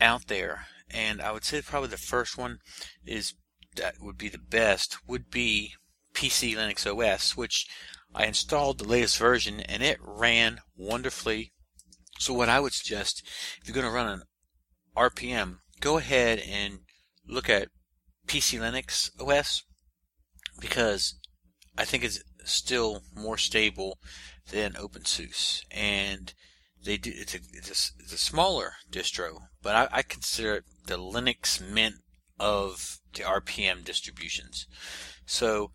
out 0.00 0.26
there, 0.26 0.66
and 0.90 1.20
I 1.20 1.32
would 1.32 1.44
say 1.44 1.62
probably 1.62 1.90
the 1.90 1.96
first 1.96 2.36
one 2.36 2.58
is 3.04 3.34
that 3.76 4.00
would 4.00 4.18
be 4.18 4.28
the 4.28 4.38
best 4.38 4.96
would 5.06 5.30
be 5.30 5.74
PC 6.14 6.54
Linux 6.54 6.86
OS, 6.86 7.36
which 7.36 7.66
I 8.14 8.24
installed 8.24 8.78
the 8.78 8.88
latest 8.88 9.18
version 9.18 9.60
and 9.60 9.82
it 9.82 9.98
ran 10.00 10.60
wonderfully. 10.74 11.52
So 12.18 12.32
what 12.32 12.48
I 12.48 12.60
would 12.60 12.72
suggest, 12.72 13.22
if 13.60 13.68
you're 13.68 13.74
going 13.74 13.86
to 13.86 13.92
run 13.92 14.08
an 14.08 14.22
RPM, 14.96 15.58
go 15.80 15.98
ahead 15.98 16.38
and 16.38 16.80
look 17.26 17.48
at 17.50 17.68
PC 18.26 18.58
Linux 18.58 19.10
OS 19.20 19.62
because 20.60 21.14
I 21.76 21.84
think 21.84 22.04
it's 22.04 22.22
still 22.44 23.02
more 23.14 23.36
stable 23.36 23.98
than 24.50 24.72
OpenSUSE, 24.74 25.62
and 25.70 26.32
they 26.84 26.96
do. 26.96 27.12
It's 27.14 27.34
a, 27.34 27.38
it's 27.52 27.68
a, 27.68 28.02
it's 28.02 28.12
a 28.12 28.18
smaller 28.18 28.74
distro, 28.90 29.38
but 29.62 29.74
I, 29.74 29.98
I 29.98 30.02
consider 30.02 30.56
it 30.56 30.64
the 30.86 30.98
Linux 30.98 31.60
Mint 31.60 31.96
of 32.38 32.98
the 33.14 33.22
RPM 33.22 33.84
distributions. 33.84 34.66
So 35.26 35.72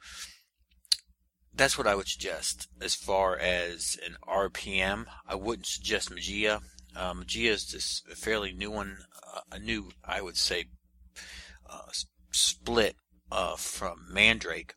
that's 1.53 1.77
what 1.77 1.88
I 1.88 1.96
would 1.96 2.08
suggest 2.08 2.67
as 2.81 2.96
far 2.96 3.38
as 3.38 3.98
an 4.05 4.15
RPM. 4.27 5.05
I 5.27 5.36
wouldn't 5.36 5.67
suggest 5.67 6.10
Mageia. 6.10 6.62
Uh, 6.96 7.13
Mageia 7.13 7.51
is 7.51 7.72
this 7.72 8.01
fairly 8.15 8.51
new 8.51 8.72
one, 8.72 8.98
uh, 9.36 9.41
a 9.51 9.60
new, 9.60 9.91
I 10.03 10.22
would 10.22 10.38
say, 10.38 10.65
uh, 11.70 11.91
split 12.31 12.96
uh, 13.31 13.55
from 13.55 14.08
Mandrake, 14.10 14.75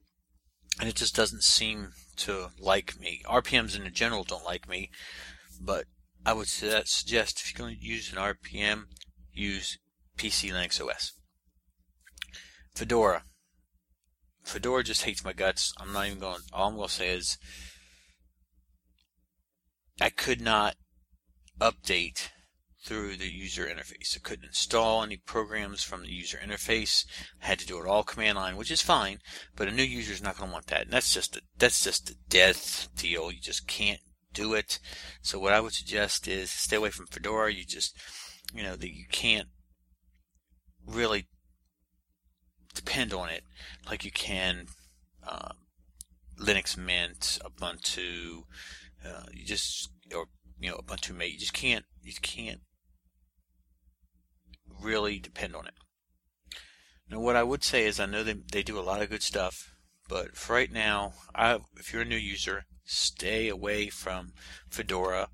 and 0.81 0.89
it 0.89 0.95
just 0.95 1.17
doesn't 1.17 1.43
seem 1.43 1.93
to 2.17 2.51
like 2.59 2.99
me. 2.99 3.23
RPMs 3.27 3.77
in 3.77 3.93
general 3.93 4.25
don't 4.25 4.45
like 4.45 4.69
me, 4.69 4.91
but 5.61 5.87
I 6.25 6.33
would 6.33 6.49
suggest 6.49 7.41
if 7.41 7.53
you're 7.53 7.67
going 7.67 7.79
to 7.79 7.85
use 7.85 8.13
an 8.13 8.19
RPM, 8.19 8.85
use 9.33 9.79
PC 10.17 10.53
Linux 10.53 10.81
OS. 10.81 11.13
Fedora. 12.75 13.25
Fedora 14.45 14.85
just 14.85 15.05
hates 15.05 15.25
my 15.25 15.33
guts. 15.33 15.73
I'm 15.81 15.93
not 15.93 16.07
even 16.07 16.19
going. 16.19 16.41
All 16.53 16.69
I'm 16.69 16.77
going 16.77 16.89
to 16.89 16.95
say 16.95 17.09
is 17.09 17.39
I 20.01 20.11
could 20.11 20.41
not 20.41 20.77
update 21.61 22.29
through 22.85 23.17
the 23.17 23.33
user 23.33 23.65
interface. 23.65 24.15
I 24.15 24.21
couldn't 24.23 24.49
install 24.49 25.03
any 25.03 25.17
programs 25.17 25.83
from 25.83 26.03
the 26.03 26.13
user 26.13 26.39
interface. 26.39 27.07
I 27.43 27.47
had 27.47 27.59
to 27.61 27.67
do 27.67 27.81
it 27.81 27.89
all 27.89 28.03
command 28.03 28.37
line, 28.37 28.57
which 28.57 28.71
is 28.71 28.83
fine, 28.83 29.19
but 29.57 29.69
a 29.69 29.73
new 29.73 29.83
user 29.83 30.13
is 30.13 30.23
not 30.23 30.37
going 30.37 30.51
to 30.51 30.53
want 30.53 30.67
that. 30.67 30.83
And 30.83 30.93
that's 30.93 31.15
just 31.15 31.37
a, 31.37 31.41
that's 31.57 31.83
just 31.83 32.11
a 32.11 32.17
death 32.29 32.89
deal. 32.95 33.33
You 33.33 33.41
just 33.41 33.67
can't 33.67 34.01
do 34.35 34.53
it. 34.53 34.79
So 35.23 35.39
what 35.39 35.55
I 35.55 35.61
would 35.61 35.73
suggest 35.73 36.29
is 36.29 36.51
stay 36.51 36.77
away 36.77 36.91
from 36.91 37.07
Fedora. 37.07 37.53
You 37.53 37.65
just, 37.65 37.97
you 38.53 38.63
know, 38.63 38.77
that 38.77 38.95
you 38.95 39.07
can't 39.11 39.49
really 40.87 41.29
depend 42.75 43.13
on 43.13 43.29
it 43.29 43.45
like 43.87 44.05
you 44.05 44.11
can 44.11 44.67
uh, 45.27 45.53
Linux 46.39 46.77
Mint, 46.77 47.39
Ubuntu. 47.45 48.45
Uh, 49.05 49.25
you 49.33 49.45
just 49.45 49.91
or 50.15 50.27
you 50.59 50.71
know 50.71 50.77
Ubuntu 50.77 51.15
Mate. 51.15 51.33
You 51.33 51.39
just 51.39 51.53
can't 51.53 51.85
you 52.03 52.13
can't 52.21 52.61
really 54.81 55.19
depend 55.19 55.55
on 55.55 55.67
it. 55.67 55.75
Now, 57.11 57.21
what 57.21 57.37
I 57.37 57.43
would 57.43 57.63
say 57.63 57.85
is 57.85 58.01
I 58.01 58.07
know 58.07 58.23
they, 58.23 58.37
they 58.51 58.63
do 58.63 58.79
a 58.79 58.83
lot 58.83 59.03
of 59.03 59.11
good 59.11 59.23
stuff, 59.23 59.71
but 60.09 60.37
for 60.37 60.55
right 60.55 60.73
now, 60.73 61.13
I, 61.35 61.59
if 61.77 61.93
you're 61.93 62.03
a 62.03 62.07
new 62.07 62.17
user, 62.17 62.65
stay 62.85 63.49
away 63.49 63.89
from 63.89 64.33
Fedora. 64.71 65.29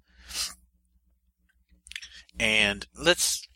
And 2.38 2.86
let's 2.96 3.46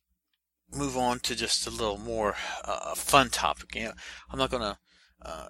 move 0.76 0.96
on 0.96 1.20
to 1.20 1.34
just 1.34 1.66
a 1.66 1.70
little 1.70 1.98
more 1.98 2.36
uh, 2.64 2.94
fun 2.94 3.30
topic. 3.30 3.74
You 3.74 3.84
know, 3.84 3.92
I'm 4.30 4.38
not 4.38 4.50
going 4.50 4.62
to 4.62 4.78
uh, 5.22 5.48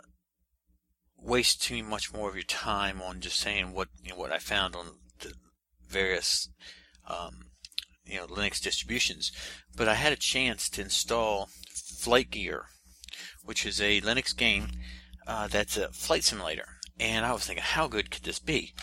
waste 1.24 1.62
too 1.62 1.82
much 1.82 2.12
more 2.12 2.28
of 2.28 2.34
your 2.34 2.44
time 2.44 3.00
on 3.00 3.20
just 3.20 3.38
saying 3.38 3.72
what 3.72 3.88
you 4.02 4.10
know, 4.10 4.16
what 4.16 4.32
I 4.32 4.38
found 4.38 4.76
on 4.76 4.86
the 5.20 5.32
various 5.88 6.48
um, 7.08 7.46
you 8.04 8.16
know 8.16 8.26
Linux 8.26 8.60
distributions, 8.62 9.32
but 9.74 9.88
I 9.88 9.94
had 9.94 10.12
a 10.12 10.16
chance 10.16 10.68
to 10.70 10.82
install 10.82 11.48
Flight 11.72 12.30
Gear, 12.30 12.66
which 13.42 13.64
is 13.64 13.80
a 13.80 14.00
Linux 14.02 14.36
game 14.36 14.68
uh, 15.26 15.48
that's 15.48 15.76
a 15.76 15.88
flight 15.92 16.24
simulator, 16.24 16.66
and 17.00 17.24
I 17.24 17.32
was 17.32 17.46
thinking, 17.46 17.64
how 17.64 17.88
good 17.88 18.10
could 18.10 18.24
this 18.24 18.38
be? 18.38 18.74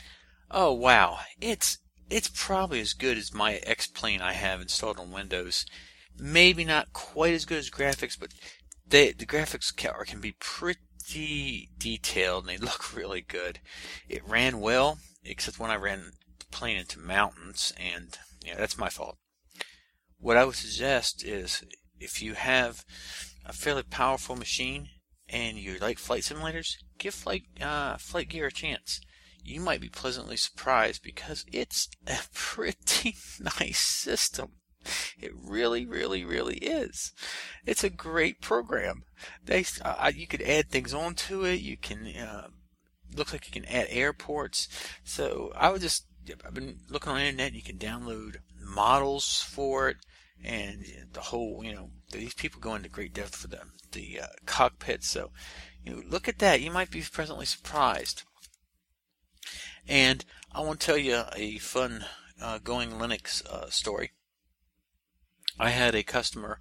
Oh 0.49 0.73
wow, 0.73 1.19
it's 1.39 1.77
it's 2.09 2.29
probably 2.33 2.81
as 2.81 2.93
good 2.93 3.17
as 3.17 3.33
my 3.33 3.55
X 3.63 3.87
plane 3.87 4.21
I 4.21 4.33
have 4.33 4.61
installed 4.61 4.99
on 4.99 5.11
Windows. 5.11 5.65
Maybe 6.17 6.65
not 6.65 6.93
quite 6.93 7.33
as 7.33 7.45
good 7.45 7.57
as 7.57 7.69
graphics, 7.69 8.19
but 8.19 8.33
they, 8.87 9.11
the 9.11 9.25
graphics 9.25 9.75
can 9.75 10.19
be 10.19 10.35
pretty 10.39 11.69
detailed 11.77 12.47
and 12.47 12.49
they 12.49 12.57
look 12.65 12.95
really 12.95 13.21
good. 13.21 13.59
It 14.07 14.27
ran 14.27 14.59
well, 14.59 14.99
except 15.23 15.59
when 15.59 15.71
I 15.71 15.75
ran 15.75 16.11
the 16.39 16.45
plane 16.51 16.77
into 16.77 16.99
mountains, 16.99 17.73
and 17.77 18.17
yeah, 18.45 18.55
that's 18.57 18.77
my 18.77 18.89
fault. 18.89 19.17
What 20.19 20.37
I 20.37 20.45
would 20.45 20.55
suggest 20.55 21.23
is 21.25 21.63
if 21.99 22.21
you 22.21 22.33
have 22.33 22.85
a 23.45 23.53
fairly 23.53 23.83
powerful 23.83 24.35
machine 24.35 24.89
and 25.27 25.57
you 25.57 25.77
like 25.79 25.97
flight 25.97 26.23
simulators, 26.23 26.75
give 26.97 27.13
flight 27.13 27.43
uh, 27.59 27.97
flight 27.97 28.29
gear 28.29 28.47
a 28.47 28.51
chance. 28.51 29.01
You 29.43 29.59
might 29.59 29.81
be 29.81 29.89
pleasantly 29.89 30.37
surprised 30.37 31.01
because 31.01 31.45
it's 31.51 31.87
a 32.05 32.19
pretty 32.33 33.15
nice 33.39 33.79
system. 33.79 34.51
It 35.19 35.31
really, 35.35 35.85
really, 35.85 36.25
really 36.25 36.57
is. 36.57 37.13
It's 37.65 37.83
a 37.83 37.89
great 37.89 38.41
program. 38.41 39.03
They, 39.45 39.65
uh, 39.83 40.11
you 40.15 40.27
could 40.27 40.41
add 40.41 40.69
things 40.69 40.93
onto 40.93 41.45
it. 41.45 41.61
You 41.61 41.77
can, 41.77 42.07
uh, 42.07 42.47
looks 43.15 43.33
like 43.33 43.45
you 43.45 43.61
can 43.61 43.69
add 43.69 43.87
airports. 43.89 44.67
So 45.03 45.51
I 45.55 45.69
would 45.69 45.81
just, 45.81 46.05
I've 46.45 46.53
been 46.53 46.79
looking 46.89 47.11
on 47.11 47.19
the 47.19 47.25
internet. 47.25 47.53
You 47.53 47.61
can 47.61 47.77
download 47.77 48.37
models 48.59 49.41
for 49.41 49.89
it, 49.89 49.97
and 50.43 50.85
the 51.13 51.21
whole, 51.21 51.61
you 51.63 51.73
know, 51.73 51.89
these 52.11 52.33
people 52.33 52.61
go 52.61 52.75
into 52.75 52.89
great 52.89 53.13
depth 53.13 53.35
for 53.35 53.47
them, 53.47 53.73
the 53.91 54.21
uh, 54.21 54.27
cockpit. 54.45 55.03
So, 55.03 55.31
you 55.83 55.93
know, 55.93 56.01
look 56.07 56.27
at 56.27 56.39
that. 56.39 56.61
You 56.61 56.71
might 56.71 56.91
be 56.91 57.01
pleasantly 57.01 57.45
surprised. 57.45 58.23
And 59.87 60.23
I 60.51 60.61
want 60.61 60.79
to 60.79 60.85
tell 60.85 60.97
you 60.97 61.23
a 61.35 61.57
fun 61.57 62.05
uh, 62.41 62.59
going 62.59 62.91
Linux 62.91 63.45
uh, 63.45 63.69
story. 63.69 64.11
I 65.61 65.69
had 65.69 65.93
a 65.93 66.01
customer, 66.01 66.59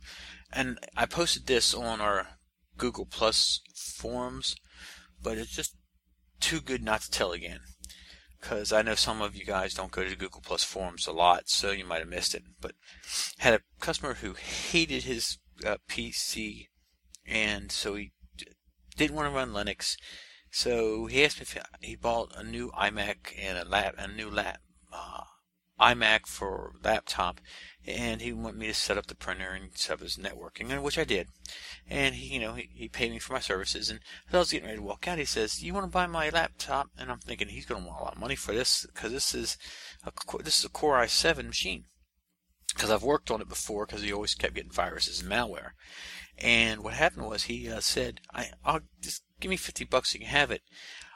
and 0.53 0.79
I 0.95 1.07
posted 1.07 1.47
this 1.47 1.73
on 1.73 2.03
our 2.03 2.37
Google 2.77 3.07
Plus 3.07 3.63
forums, 3.75 4.57
but 5.23 5.39
it's 5.39 5.57
just 5.57 5.75
too 6.39 6.61
good 6.61 6.85
not 6.85 7.01
to 7.01 7.11
tell 7.11 7.33
again. 7.33 7.61
Because 8.39 8.75
I 8.75 8.83
know 8.83 8.95
some 8.95 9.23
of 9.23 9.35
you 9.35 9.47
guys 9.47 9.73
don't 9.73 9.91
go 9.91 10.05
to 10.05 10.17
Google 10.17 10.43
Plus 10.45 10.65
forums 10.65 11.07
a 11.07 11.13
lot, 11.13 11.49
so 11.49 11.71
you 11.71 11.87
might 11.87 12.01
have 12.01 12.09
missed 12.09 12.35
it. 12.35 12.43
But 12.61 12.73
had 13.39 13.55
a 13.55 13.63
customer 13.81 14.15
who 14.15 14.35
hated 14.35 15.05
his 15.05 15.39
uh, 15.67 15.79
PC, 15.89 16.67
and 17.27 17.73
so 17.73 17.95
he 17.95 18.13
didn't 18.99 19.17
want 19.17 19.31
to 19.31 19.35
run 19.35 19.53
Linux. 19.53 19.97
So 20.51 21.07
he 21.07 21.25
asked 21.25 21.39
me 21.39 21.45
if 21.45 21.57
he 21.81 21.97
bought 21.97 22.37
a 22.37 22.45
new 22.45 22.71
iMac 22.73 23.33
and 23.39 23.57
a 23.57 23.65
lap, 23.65 23.95
a 23.97 24.09
new 24.09 24.29
lap, 24.29 24.61
uh, 24.93 25.23
iMac 25.81 26.27
for 26.27 26.73
laptop, 26.85 27.41
and 27.87 28.21
he 28.21 28.33
wanted 28.33 28.59
me 28.59 28.67
to 28.67 28.75
set 28.75 28.99
up 28.99 29.07
the 29.07 29.15
printer 29.15 29.51
and 29.51 29.77
set 29.77 29.95
up 29.95 30.01
his 30.01 30.17
networking, 30.17 30.83
which 30.83 30.99
I 30.99 31.05
did. 31.05 31.29
And 31.89 32.15
he, 32.15 32.35
you 32.35 32.41
know, 32.41 32.55
he, 32.55 32.69
he 32.73 32.89
paid 32.89 33.11
me 33.11 33.19
for 33.19 33.33
my 33.33 33.41
services. 33.41 33.89
And 33.89 34.01
as 34.29 34.35
I 34.35 34.39
was 34.39 34.51
getting 34.53 34.67
ready 34.67 34.79
to 34.79 34.85
walk 34.85 35.09
out, 35.09 35.19
he 35.19 35.25
says, 35.25 35.63
"You 35.63 35.73
want 35.73 35.87
to 35.87 35.91
buy 35.91 36.07
my 36.07 36.29
laptop?" 36.29 36.89
And 36.99 37.11
I'm 37.11 37.19
thinking 37.19 37.49
he's 37.49 37.67
going 37.67 37.83
to 37.83 37.89
want 37.89 38.01
a 38.01 38.05
lot 38.05 38.15
of 38.15 38.21
money 38.21 38.37
for 38.37 38.53
this 38.53 38.87
because 38.87 39.13
this 39.13 39.35
is 39.35 39.57
a 40.05 40.13
this 40.43 40.59
is 40.59 40.65
a 40.65 40.69
Core 40.69 40.99
i7 40.99 41.47
machine. 41.47 41.85
Because 42.75 42.91
I've 42.91 43.03
worked 43.03 43.31
on 43.33 43.41
it 43.41 43.49
before, 43.49 43.85
because 43.85 44.03
he 44.03 44.13
always 44.13 44.35
kept 44.35 44.55
getting 44.55 44.71
viruses 44.71 45.21
and 45.21 45.31
malware. 45.31 45.71
And 46.39 46.85
what 46.85 46.95
happened 46.95 47.27
was 47.27 47.45
he 47.45 47.69
uh, 47.69 47.81
said, 47.81 48.21
I, 48.33 48.51
"I'll 48.65 48.81
just 49.01 49.23
give 49.41 49.51
me 49.51 49.57
50 49.57 49.85
bucks, 49.87 50.15
you 50.15 50.21
can 50.21 50.29
have 50.29 50.51
it." 50.51 50.63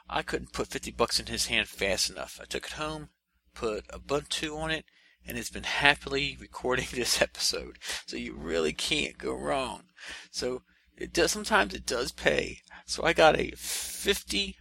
I 0.07 0.21
couldn't 0.21 0.53
put 0.53 0.67
50 0.67 0.91
bucks 0.91 1.19
in 1.19 1.25
his 1.27 1.47
hand 1.47 1.67
fast 1.67 2.09
enough. 2.09 2.39
I 2.41 2.45
took 2.45 2.67
it 2.67 2.73
home, 2.73 3.09
put 3.55 3.87
Ubuntu 3.87 4.57
on 4.57 4.69
it, 4.69 4.85
and 5.25 5.37
it's 5.37 5.49
been 5.49 5.63
happily 5.63 6.37
recording 6.39 6.87
this 6.93 7.21
episode. 7.21 7.79
So 8.05 8.17
you 8.17 8.35
really 8.35 8.73
can't 8.73 9.17
go 9.17 9.33
wrong. 9.33 9.83
So 10.29 10.61
it 10.97 11.13
does 11.13 11.31
sometimes 11.31 11.73
it 11.73 11.85
does 11.85 12.11
pay. 12.11 12.59
So 12.85 13.03
I 13.03 13.13
got 13.13 13.39
a 13.39 13.51
50 13.55 14.55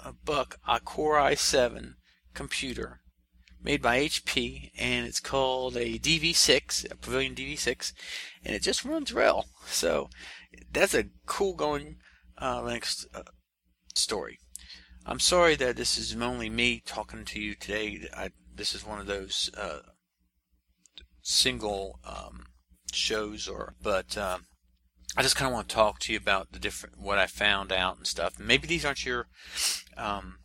a 0.00 0.12
buck 0.12 0.58
a 0.66 0.80
Core 0.80 1.16
i7 1.16 1.94
computer 2.34 3.00
made 3.62 3.80
by 3.80 4.00
HP 4.00 4.70
and 4.76 5.06
it's 5.06 5.20
called 5.20 5.76
a 5.76 5.98
DV6, 5.98 6.90
a 6.90 6.96
Pavilion 6.96 7.34
DV6, 7.34 7.92
and 8.44 8.56
it 8.56 8.62
just 8.62 8.84
runs 8.84 9.14
well. 9.14 9.46
So 9.66 10.10
that's 10.72 10.94
a 10.94 11.06
cool 11.26 11.54
going 11.54 11.96
uh, 12.38 12.60
Linux 12.62 13.06
uh, 13.14 13.22
story. 13.94 14.38
I'm 15.04 15.18
sorry 15.18 15.56
that 15.56 15.76
this 15.76 15.98
is 15.98 16.14
only 16.16 16.48
me 16.48 16.82
talking 16.84 17.24
to 17.24 17.40
you 17.40 17.54
today. 17.54 18.08
I, 18.16 18.30
this 18.54 18.74
is 18.74 18.86
one 18.86 19.00
of 19.00 19.06
those 19.06 19.50
uh, 19.56 19.80
single 21.22 21.98
um, 22.04 22.46
shows, 22.92 23.48
or 23.48 23.74
but 23.82 24.16
um, 24.16 24.46
I 25.16 25.22
just 25.22 25.36
kind 25.36 25.48
of 25.48 25.54
want 25.54 25.68
to 25.68 25.74
talk 25.74 25.98
to 26.00 26.12
you 26.12 26.18
about 26.18 26.52
the 26.52 26.58
different 26.58 27.00
what 27.00 27.18
I 27.18 27.26
found 27.26 27.72
out 27.72 27.96
and 27.96 28.06
stuff. 28.06 28.38
Maybe 28.38 28.66
these 28.66 28.84
aren't 28.84 29.04
your 29.04 29.26
um, 29.96 30.38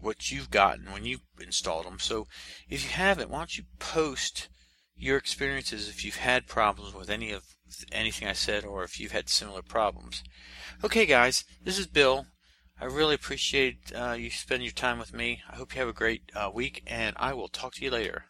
what 0.00 0.30
you've 0.30 0.50
gotten 0.50 0.92
when 0.92 1.04
you 1.04 1.18
installed 1.40 1.86
them. 1.86 1.98
So 1.98 2.26
if 2.68 2.84
you 2.84 2.90
haven't, 2.90 3.30
why 3.30 3.38
don't 3.38 3.58
you 3.58 3.64
post 3.78 4.48
your 4.94 5.16
experiences 5.16 5.88
if 5.88 6.04
you've 6.04 6.16
had 6.16 6.46
problems 6.46 6.94
with 6.94 7.10
any 7.10 7.32
of 7.32 7.44
anything 7.90 8.28
I 8.28 8.34
said, 8.34 8.64
or 8.64 8.84
if 8.84 9.00
you've 9.00 9.12
had 9.12 9.28
similar 9.28 9.62
problems. 9.62 10.22
Okay, 10.84 11.06
guys, 11.06 11.44
this 11.62 11.78
is 11.78 11.86
Bill. 11.86 12.26
I 12.80 12.86
really 12.86 13.14
appreciate 13.14 13.92
uh, 13.94 14.12
you 14.12 14.30
spending 14.30 14.64
your 14.64 14.72
time 14.72 14.98
with 14.98 15.12
me. 15.12 15.42
I 15.50 15.56
hope 15.56 15.74
you 15.74 15.80
have 15.80 15.88
a 15.88 15.92
great 15.92 16.22
uh, 16.34 16.50
week, 16.52 16.82
and 16.86 17.14
I 17.18 17.34
will 17.34 17.48
talk 17.48 17.74
to 17.74 17.84
you 17.84 17.90
later. 17.90 18.24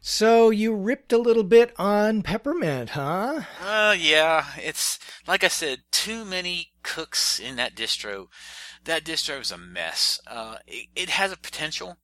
So 0.00 0.50
you 0.50 0.76
ripped 0.76 1.12
a 1.14 1.18
little 1.18 1.42
bit 1.42 1.72
on 1.78 2.22
peppermint, 2.22 2.90
huh? 2.90 3.40
Uh, 3.60 3.96
yeah. 3.98 4.44
It's 4.58 4.98
like 5.26 5.42
I 5.42 5.48
said, 5.48 5.78
too 5.90 6.24
many 6.26 6.72
cooks 6.82 7.40
in 7.40 7.56
that 7.56 7.74
distro. 7.74 8.26
That 8.84 9.04
distro 9.04 9.40
is 9.40 9.50
a 9.50 9.58
mess. 9.58 10.20
Uh, 10.26 10.56
it, 10.66 10.88
it 10.94 11.08
has 11.08 11.32
a 11.32 11.36
potential, 11.36 11.96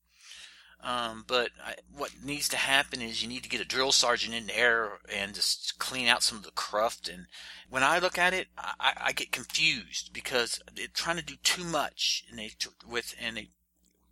um, 0.84 1.24
but 1.26 1.50
I, 1.64 1.76
what 1.96 2.12
needs 2.22 2.46
to 2.50 2.58
happen 2.58 3.00
is 3.00 3.22
you 3.22 3.28
need 3.28 3.42
to 3.42 3.48
get 3.48 3.62
a 3.62 3.64
drill 3.64 3.90
sergeant 3.90 4.34
in 4.34 4.48
there 4.48 4.98
and 5.10 5.34
just 5.34 5.78
clean 5.78 6.06
out 6.06 6.22
some 6.22 6.36
of 6.36 6.44
the 6.44 6.50
cruft. 6.50 7.08
And 7.08 7.26
when 7.70 7.82
I 7.82 7.98
look 7.98 8.18
at 8.18 8.34
it, 8.34 8.48
I, 8.58 8.92
I 9.06 9.12
get 9.12 9.32
confused 9.32 10.12
because 10.12 10.60
they're 10.74 10.88
trying 10.92 11.16
to 11.16 11.24
do 11.24 11.36
too 11.42 11.64
much 11.64 12.24
and 12.28 12.38
they 12.38 12.50
with 12.86 13.14
and 13.18 13.38
they 13.38 13.48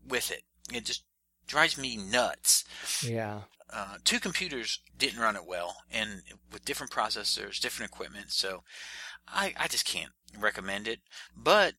with 0.08 0.30
it. 0.30 0.44
It 0.72 0.87
just 0.87 1.04
drives 1.46 1.76
me 1.76 1.98
nuts. 1.98 2.64
Yeah. 3.06 3.42
Uh, 3.70 3.96
two 4.04 4.18
computers 4.18 4.80
didn't 4.96 5.20
run 5.20 5.37
it 5.37 5.46
well, 5.46 5.76
and 5.90 6.22
with 6.50 6.64
different 6.64 6.92
processors, 6.92 7.61
different 7.61 7.90
equipment. 7.90 8.30
So 8.30 8.62
I 9.28 9.54
I 9.58 9.68
just 9.68 9.85
can't 9.85 10.12
recommend 10.38 10.88
it. 10.88 11.00
But 11.37 11.74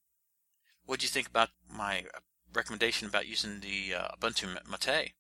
what 0.86 1.00
do 1.00 1.06
you 1.06 1.10
think 1.10 1.28
about 1.28 1.50
my 1.68 2.06
recommendation 2.54 3.08
about 3.08 3.28
using 3.28 3.60
the 3.60 3.96
uh, 3.96 4.08
Ubuntu 4.20 4.58
Mate. 4.70 5.14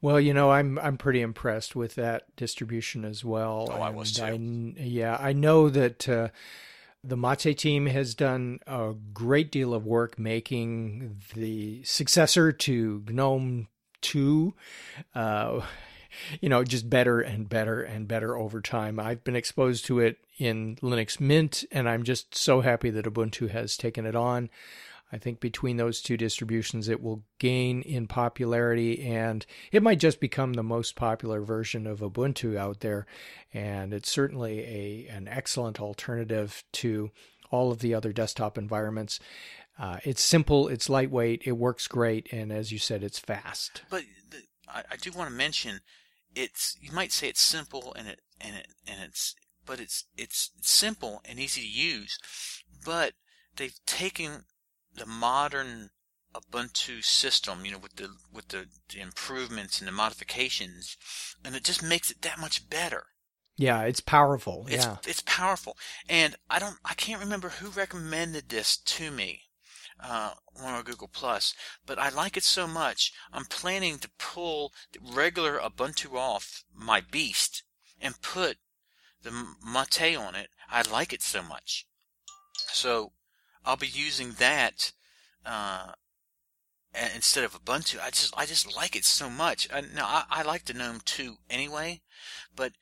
Well, 0.00 0.18
you 0.18 0.34
know, 0.34 0.50
I'm 0.50 0.78
I'm 0.78 0.96
pretty 0.96 1.20
impressed 1.20 1.76
with 1.76 1.94
that 1.94 2.34
distribution 2.36 3.04
as 3.04 3.24
well. 3.24 3.68
Oh, 3.70 3.80
I 3.80 3.90
was 3.90 4.12
too. 4.12 4.24
I, 4.24 4.32
yeah, 4.82 5.16
I 5.20 5.32
know 5.32 5.68
that 5.68 6.08
uh, 6.08 6.28
the 7.04 7.16
Mate 7.16 7.56
team 7.56 7.86
has 7.86 8.14
done 8.14 8.58
a 8.66 8.94
great 9.12 9.52
deal 9.52 9.72
of 9.72 9.86
work 9.86 10.18
making 10.18 11.20
the 11.34 11.84
successor 11.84 12.50
to 12.50 13.04
GNOME 13.08 13.68
2. 14.00 14.54
Uh, 15.14 15.60
you 16.40 16.48
know, 16.48 16.64
just 16.64 16.88
better 16.88 17.20
and 17.20 17.48
better 17.48 17.82
and 17.82 18.08
better 18.08 18.36
over 18.36 18.60
time. 18.60 19.00
I've 19.00 19.24
been 19.24 19.36
exposed 19.36 19.84
to 19.86 19.98
it 19.98 20.18
in 20.38 20.76
Linux 20.76 21.20
Mint, 21.20 21.64
and 21.72 21.88
I'm 21.88 22.04
just 22.04 22.34
so 22.34 22.60
happy 22.60 22.90
that 22.90 23.04
Ubuntu 23.04 23.50
has 23.50 23.76
taken 23.76 24.06
it 24.06 24.14
on. 24.14 24.48
I 25.14 25.18
think 25.18 25.38
between 25.38 25.76
those 25.76 26.02
two 26.02 26.16
distributions, 26.16 26.88
it 26.88 27.00
will 27.00 27.22
gain 27.38 27.82
in 27.82 28.08
popularity 28.08 29.00
and 29.00 29.46
it 29.70 29.80
might 29.80 30.00
just 30.00 30.18
become 30.18 30.54
the 30.54 30.64
most 30.64 30.96
popular 30.96 31.40
version 31.40 31.86
of 31.86 32.00
Ubuntu 32.00 32.56
out 32.56 32.80
there. 32.80 33.06
And 33.52 33.94
it's 33.94 34.10
certainly 34.10 34.58
a, 34.62 35.06
an 35.14 35.28
excellent 35.28 35.80
alternative 35.80 36.64
to 36.72 37.12
all 37.52 37.70
of 37.70 37.78
the 37.78 37.94
other 37.94 38.12
desktop 38.12 38.58
environments. 38.58 39.20
Uh, 39.78 39.98
it's 40.02 40.20
simple, 40.20 40.66
it's 40.66 40.88
lightweight, 40.88 41.42
it 41.44 41.52
works 41.52 41.86
great, 41.86 42.28
and 42.32 42.52
as 42.52 42.72
you 42.72 42.80
said, 42.80 43.04
it's 43.04 43.20
fast. 43.20 43.82
But 43.88 44.02
the, 44.30 44.42
I, 44.68 44.82
I 44.90 44.96
do 44.96 45.12
want 45.12 45.30
to 45.30 45.36
mention, 45.36 45.78
it's 46.34 46.76
you 46.80 46.90
might 46.90 47.12
say 47.12 47.28
it's 47.28 47.40
simple 47.40 47.94
and 47.96 48.08
it 48.08 48.20
and 48.40 48.56
it 48.56 48.66
and 48.88 49.00
it's 49.00 49.36
but 49.64 49.78
it's 49.78 50.06
it's 50.16 50.50
simple 50.60 51.22
and 51.24 51.38
easy 51.38 51.60
to 51.60 51.68
use, 51.68 52.18
but 52.84 53.12
they've 53.56 53.78
taken 53.86 54.44
the 54.94 55.06
modern 55.06 55.90
Ubuntu 56.34 57.04
system, 57.04 57.64
you 57.64 57.72
know, 57.72 57.78
with 57.78 57.96
the 57.96 58.08
with 58.32 58.48
the, 58.48 58.66
the 58.88 59.00
improvements 59.00 59.78
and 59.78 59.86
the 59.86 59.92
modifications, 59.92 60.96
and 61.44 61.54
it 61.54 61.64
just 61.64 61.82
makes 61.82 62.10
it 62.10 62.22
that 62.22 62.40
much 62.40 62.68
better. 62.68 63.06
Yeah, 63.56 63.82
it's 63.82 64.00
powerful. 64.00 64.66
It's, 64.68 64.84
yeah, 64.84 64.96
it's 65.06 65.22
powerful, 65.22 65.76
and 66.08 66.34
I 66.50 66.58
don't, 66.58 66.78
I 66.84 66.94
can't 66.94 67.22
remember 67.22 67.50
who 67.50 67.70
recommended 67.70 68.48
this 68.48 68.76
to 68.76 69.12
me 69.12 69.42
uh, 70.00 70.32
on 70.60 70.82
Google 70.82 71.08
Plus, 71.08 71.54
but 71.86 71.98
I 71.98 72.08
like 72.08 72.36
it 72.36 72.42
so 72.42 72.66
much. 72.66 73.12
I'm 73.32 73.44
planning 73.44 73.98
to 73.98 74.10
pull 74.18 74.72
the 74.92 74.98
regular 75.00 75.60
Ubuntu 75.60 76.14
off 76.14 76.64
my 76.74 77.00
Beast 77.00 77.62
and 78.00 78.20
put 78.20 78.58
the 79.22 79.30
Mate 79.64 80.16
on 80.16 80.34
it. 80.34 80.48
I 80.68 80.82
like 80.82 81.12
it 81.12 81.22
so 81.22 81.42
much, 81.42 81.86
so 82.56 83.12
I'll 83.64 83.76
be 83.76 83.86
using 83.86 84.32
that 84.32 84.92
uh, 85.44 85.92
instead 87.14 87.44
of 87.44 87.52
Ubuntu. 87.52 88.00
I 88.00 88.10
just 88.10 88.34
I 88.36 88.46
just 88.46 88.76
like 88.76 88.94
it 88.96 89.04
so 89.04 89.30
much. 89.30 89.68
Uh, 89.72 89.82
now 89.94 90.06
I, 90.06 90.24
I 90.30 90.42
like 90.42 90.64
the 90.64 90.74
GNOME 90.74 91.00
2 91.04 91.36
anyway, 91.50 92.02
but 92.54 92.72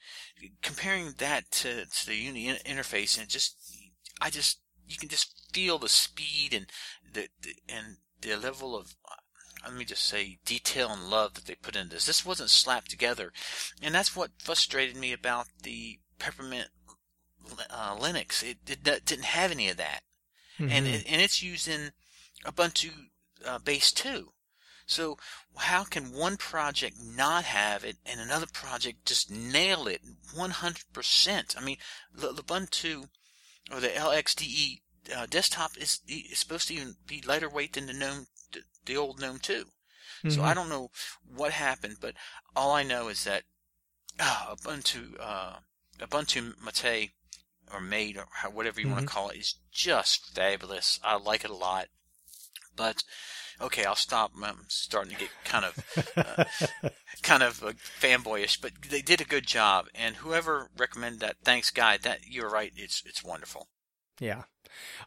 comparing 0.62 1.14
that 1.18 1.51
to, 1.53 1.87
to 1.87 2.07
the 2.07 2.16
Uni 2.16 2.47
interface 2.47 3.18
and 3.18 3.29
just 3.29 3.57
I 4.21 4.31
just 4.31 4.61
you 4.87 4.97
can 4.99 5.09
just 5.09 5.49
feel 5.53 5.79
the 5.79 5.88
speed 5.88 6.53
and 6.55 6.66
the, 7.12 7.29
the 7.40 7.55
and 7.68 7.97
the 8.21 8.37
level 8.37 8.77
of 8.77 8.95
uh, 9.09 9.14
let 9.64 9.75
me 9.75 9.85
just 9.85 10.05
say 10.05 10.38
detail 10.45 10.90
and 10.90 11.09
love 11.09 11.35
that 11.35 11.47
they 11.47 11.55
put 11.55 11.77
into 11.77 11.95
this. 11.95 12.07
This 12.07 12.27
wasn't 12.27 12.51
slapped 12.51 12.90
together, 12.90 13.33
and 13.81 13.95
that's 13.95 14.16
what 14.16 14.31
frustrated 14.38 14.97
me 14.97 15.12
about 15.12 15.47
the 15.62 16.01
Peppermint 16.18 16.68
uh, 17.71 17.97
Linux. 17.97 18.42
It, 18.42 18.59
it, 18.68 18.83
didn't 19.05 19.25
have 19.25 19.51
any 19.51 19.68
of 19.68 19.77
that, 19.77 20.01
mm-hmm. 20.59 20.71
and 20.71 20.87
it, 20.87 21.05
and 21.09 21.21
it's 21.21 21.43
using 21.43 21.91
Ubuntu 22.45 22.91
uh, 23.47 23.59
base 23.59 23.93
too. 23.93 24.33
So 24.87 25.17
how 25.57 25.85
can 25.85 26.12
one 26.12 26.37
project 26.37 26.97
not 27.01 27.45
have 27.45 27.85
it 27.85 27.97
and 28.05 28.21
another 28.21 28.47
project 28.53 29.07
just 29.07 29.31
nail 29.31 29.87
it 29.87 30.03
100%? 30.35 31.57
I 31.57 31.65
mean, 31.65 31.77
the 32.12 32.33
Ubuntu 32.33 33.09
or 33.73 33.81
the 33.81 33.88
LXDE 33.88 34.81
uh, 35.17 35.27
desktop 35.27 35.77
is, 35.77 36.01
is 36.07 36.38
supposed 36.38 36.69
to 36.69 36.75
even 36.75 36.97
be 37.07 37.23
lighter 37.23 37.49
weight 37.49 37.73
than 37.75 37.87
the 37.87 37.93
GNOME, 37.93 38.27
the 38.85 38.97
old 38.97 39.21
GNOME 39.21 39.38
2. 39.38 39.53
Mm-hmm. 39.55 40.31
So 40.31 40.43
I 40.43 40.55
don't 40.55 40.69
know 40.69 40.91
what 41.25 41.53
happened, 41.53 41.97
but 42.01 42.15
all 42.55 42.73
I 42.73 42.83
know 42.83 43.09
is 43.09 43.25
that 43.25 43.45
uh, 44.21 44.55
Ubuntu, 44.57 45.15
uh, 45.19 45.57
Ubuntu 46.01 46.55
Mate 46.62 47.12
or 47.72 47.81
made 47.81 48.16
or 48.16 48.51
whatever 48.51 48.81
you 48.81 48.87
mm-hmm. 48.87 48.96
want 48.96 49.07
to 49.09 49.12
call 49.12 49.29
it 49.31 49.38
is 49.38 49.57
just 49.70 50.35
fabulous. 50.35 50.98
I 51.05 51.16
like 51.16 51.44
it 51.44 51.51
a 51.51 51.57
lot. 51.57 51.88
But 52.75 53.05
okay, 53.61 53.85
I'll 53.85 53.94
stop. 53.94 54.33
I'm 54.42 54.64
starting 54.68 55.12
to 55.12 55.18
get 55.18 55.31
kind 55.44 55.64
of 55.64 56.12
uh, 56.16 56.88
kind 57.22 57.42
of 57.42 57.62
uh, 57.62 57.72
fanboyish, 58.01 58.61
but 58.61 58.72
they 58.88 59.03
did 59.03 59.20
a 59.20 59.27
good 59.27 59.46
job. 59.46 59.87
And 59.94 60.16
whoever 60.16 60.70
recommended 60.77 61.20
that, 61.20 61.37
thanks, 61.44 61.70
guy. 61.70 61.98
That 61.98 62.20
you're 62.29 62.51
right. 62.51 62.72
It's 62.77 63.03
it's 63.05 63.22
wonderful. 63.22 63.68
Yeah. 64.18 64.44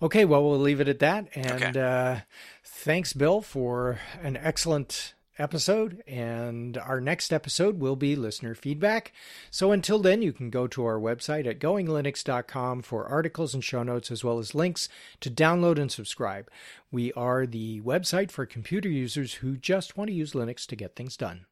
Okay. 0.02 0.26
Well, 0.26 0.44
we'll 0.44 0.60
leave 0.60 0.82
it 0.82 0.88
at 0.88 1.00
that. 1.00 1.28
And 1.34 1.64
okay. 1.64 1.80
uh, 1.80 2.20
thanks, 2.64 3.14
Bill, 3.14 3.42
for 3.42 4.00
an 4.22 4.38
excellent 4.38 5.15
episode, 5.38 6.04
and 6.08 6.78
our 6.78 7.02
next 7.02 7.34
episode 7.34 7.80
will 7.80 7.96
be 7.96 8.16
listener 8.16 8.56
feedback. 8.56 9.12
So 9.52 9.72
until 9.72 10.00
then, 10.00 10.22
you 10.22 10.34
can 10.34 10.50
go 10.50 10.68
to 10.68 10.86
our 10.86 11.00
website 11.00 11.46
at 11.48 11.60
goinglinux.com 11.60 12.82
for 12.82 13.08
articles 13.08 13.54
and 13.54 13.64
show 13.64 13.84
notes, 13.84 14.12
as 14.12 14.24
well 14.24 14.40
as 14.40 14.56
links 14.56 14.90
to 15.22 15.30
download 15.30 15.80
and 15.80 15.92
subscribe. 15.92 16.50
We 16.92 17.12
are 17.14 17.46
the 17.46 17.82
website 17.82 18.32
for 18.32 18.46
computer 18.46 18.90
users 18.90 19.36
who 19.36 19.58
just 19.58 19.98
want 19.98 20.10
to 20.10 20.16
use 20.16 20.34
Linux 20.34 20.66
to 20.68 20.76
get 20.76 20.96
things 20.96 21.18
done. 21.18 21.46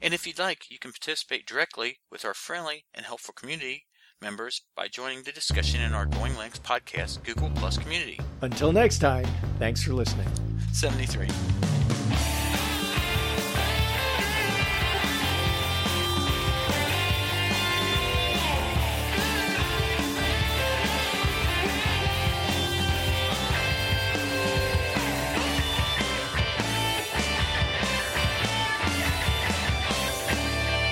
And 0.00 0.14
if 0.14 0.26
you'd 0.26 0.38
like, 0.38 0.70
you 0.70 0.78
can 0.78 0.92
participate 0.92 1.46
directly 1.46 1.98
with 2.10 2.24
our 2.24 2.34
friendly 2.34 2.84
and 2.94 3.06
helpful 3.06 3.34
community 3.34 3.86
members 4.20 4.62
by 4.74 4.88
joining 4.88 5.22
the 5.22 5.32
discussion 5.32 5.80
in 5.80 5.94
our 5.94 6.06
Going 6.06 6.32
Linux 6.32 6.60
podcast 6.60 7.22
Google 7.24 7.50
Plus 7.54 7.78
community. 7.78 8.18
Until 8.42 8.72
next 8.72 8.98
time, 8.98 9.26
thanks 9.58 9.82
for 9.82 9.92
listening. 9.92 10.28
73. 10.72 11.28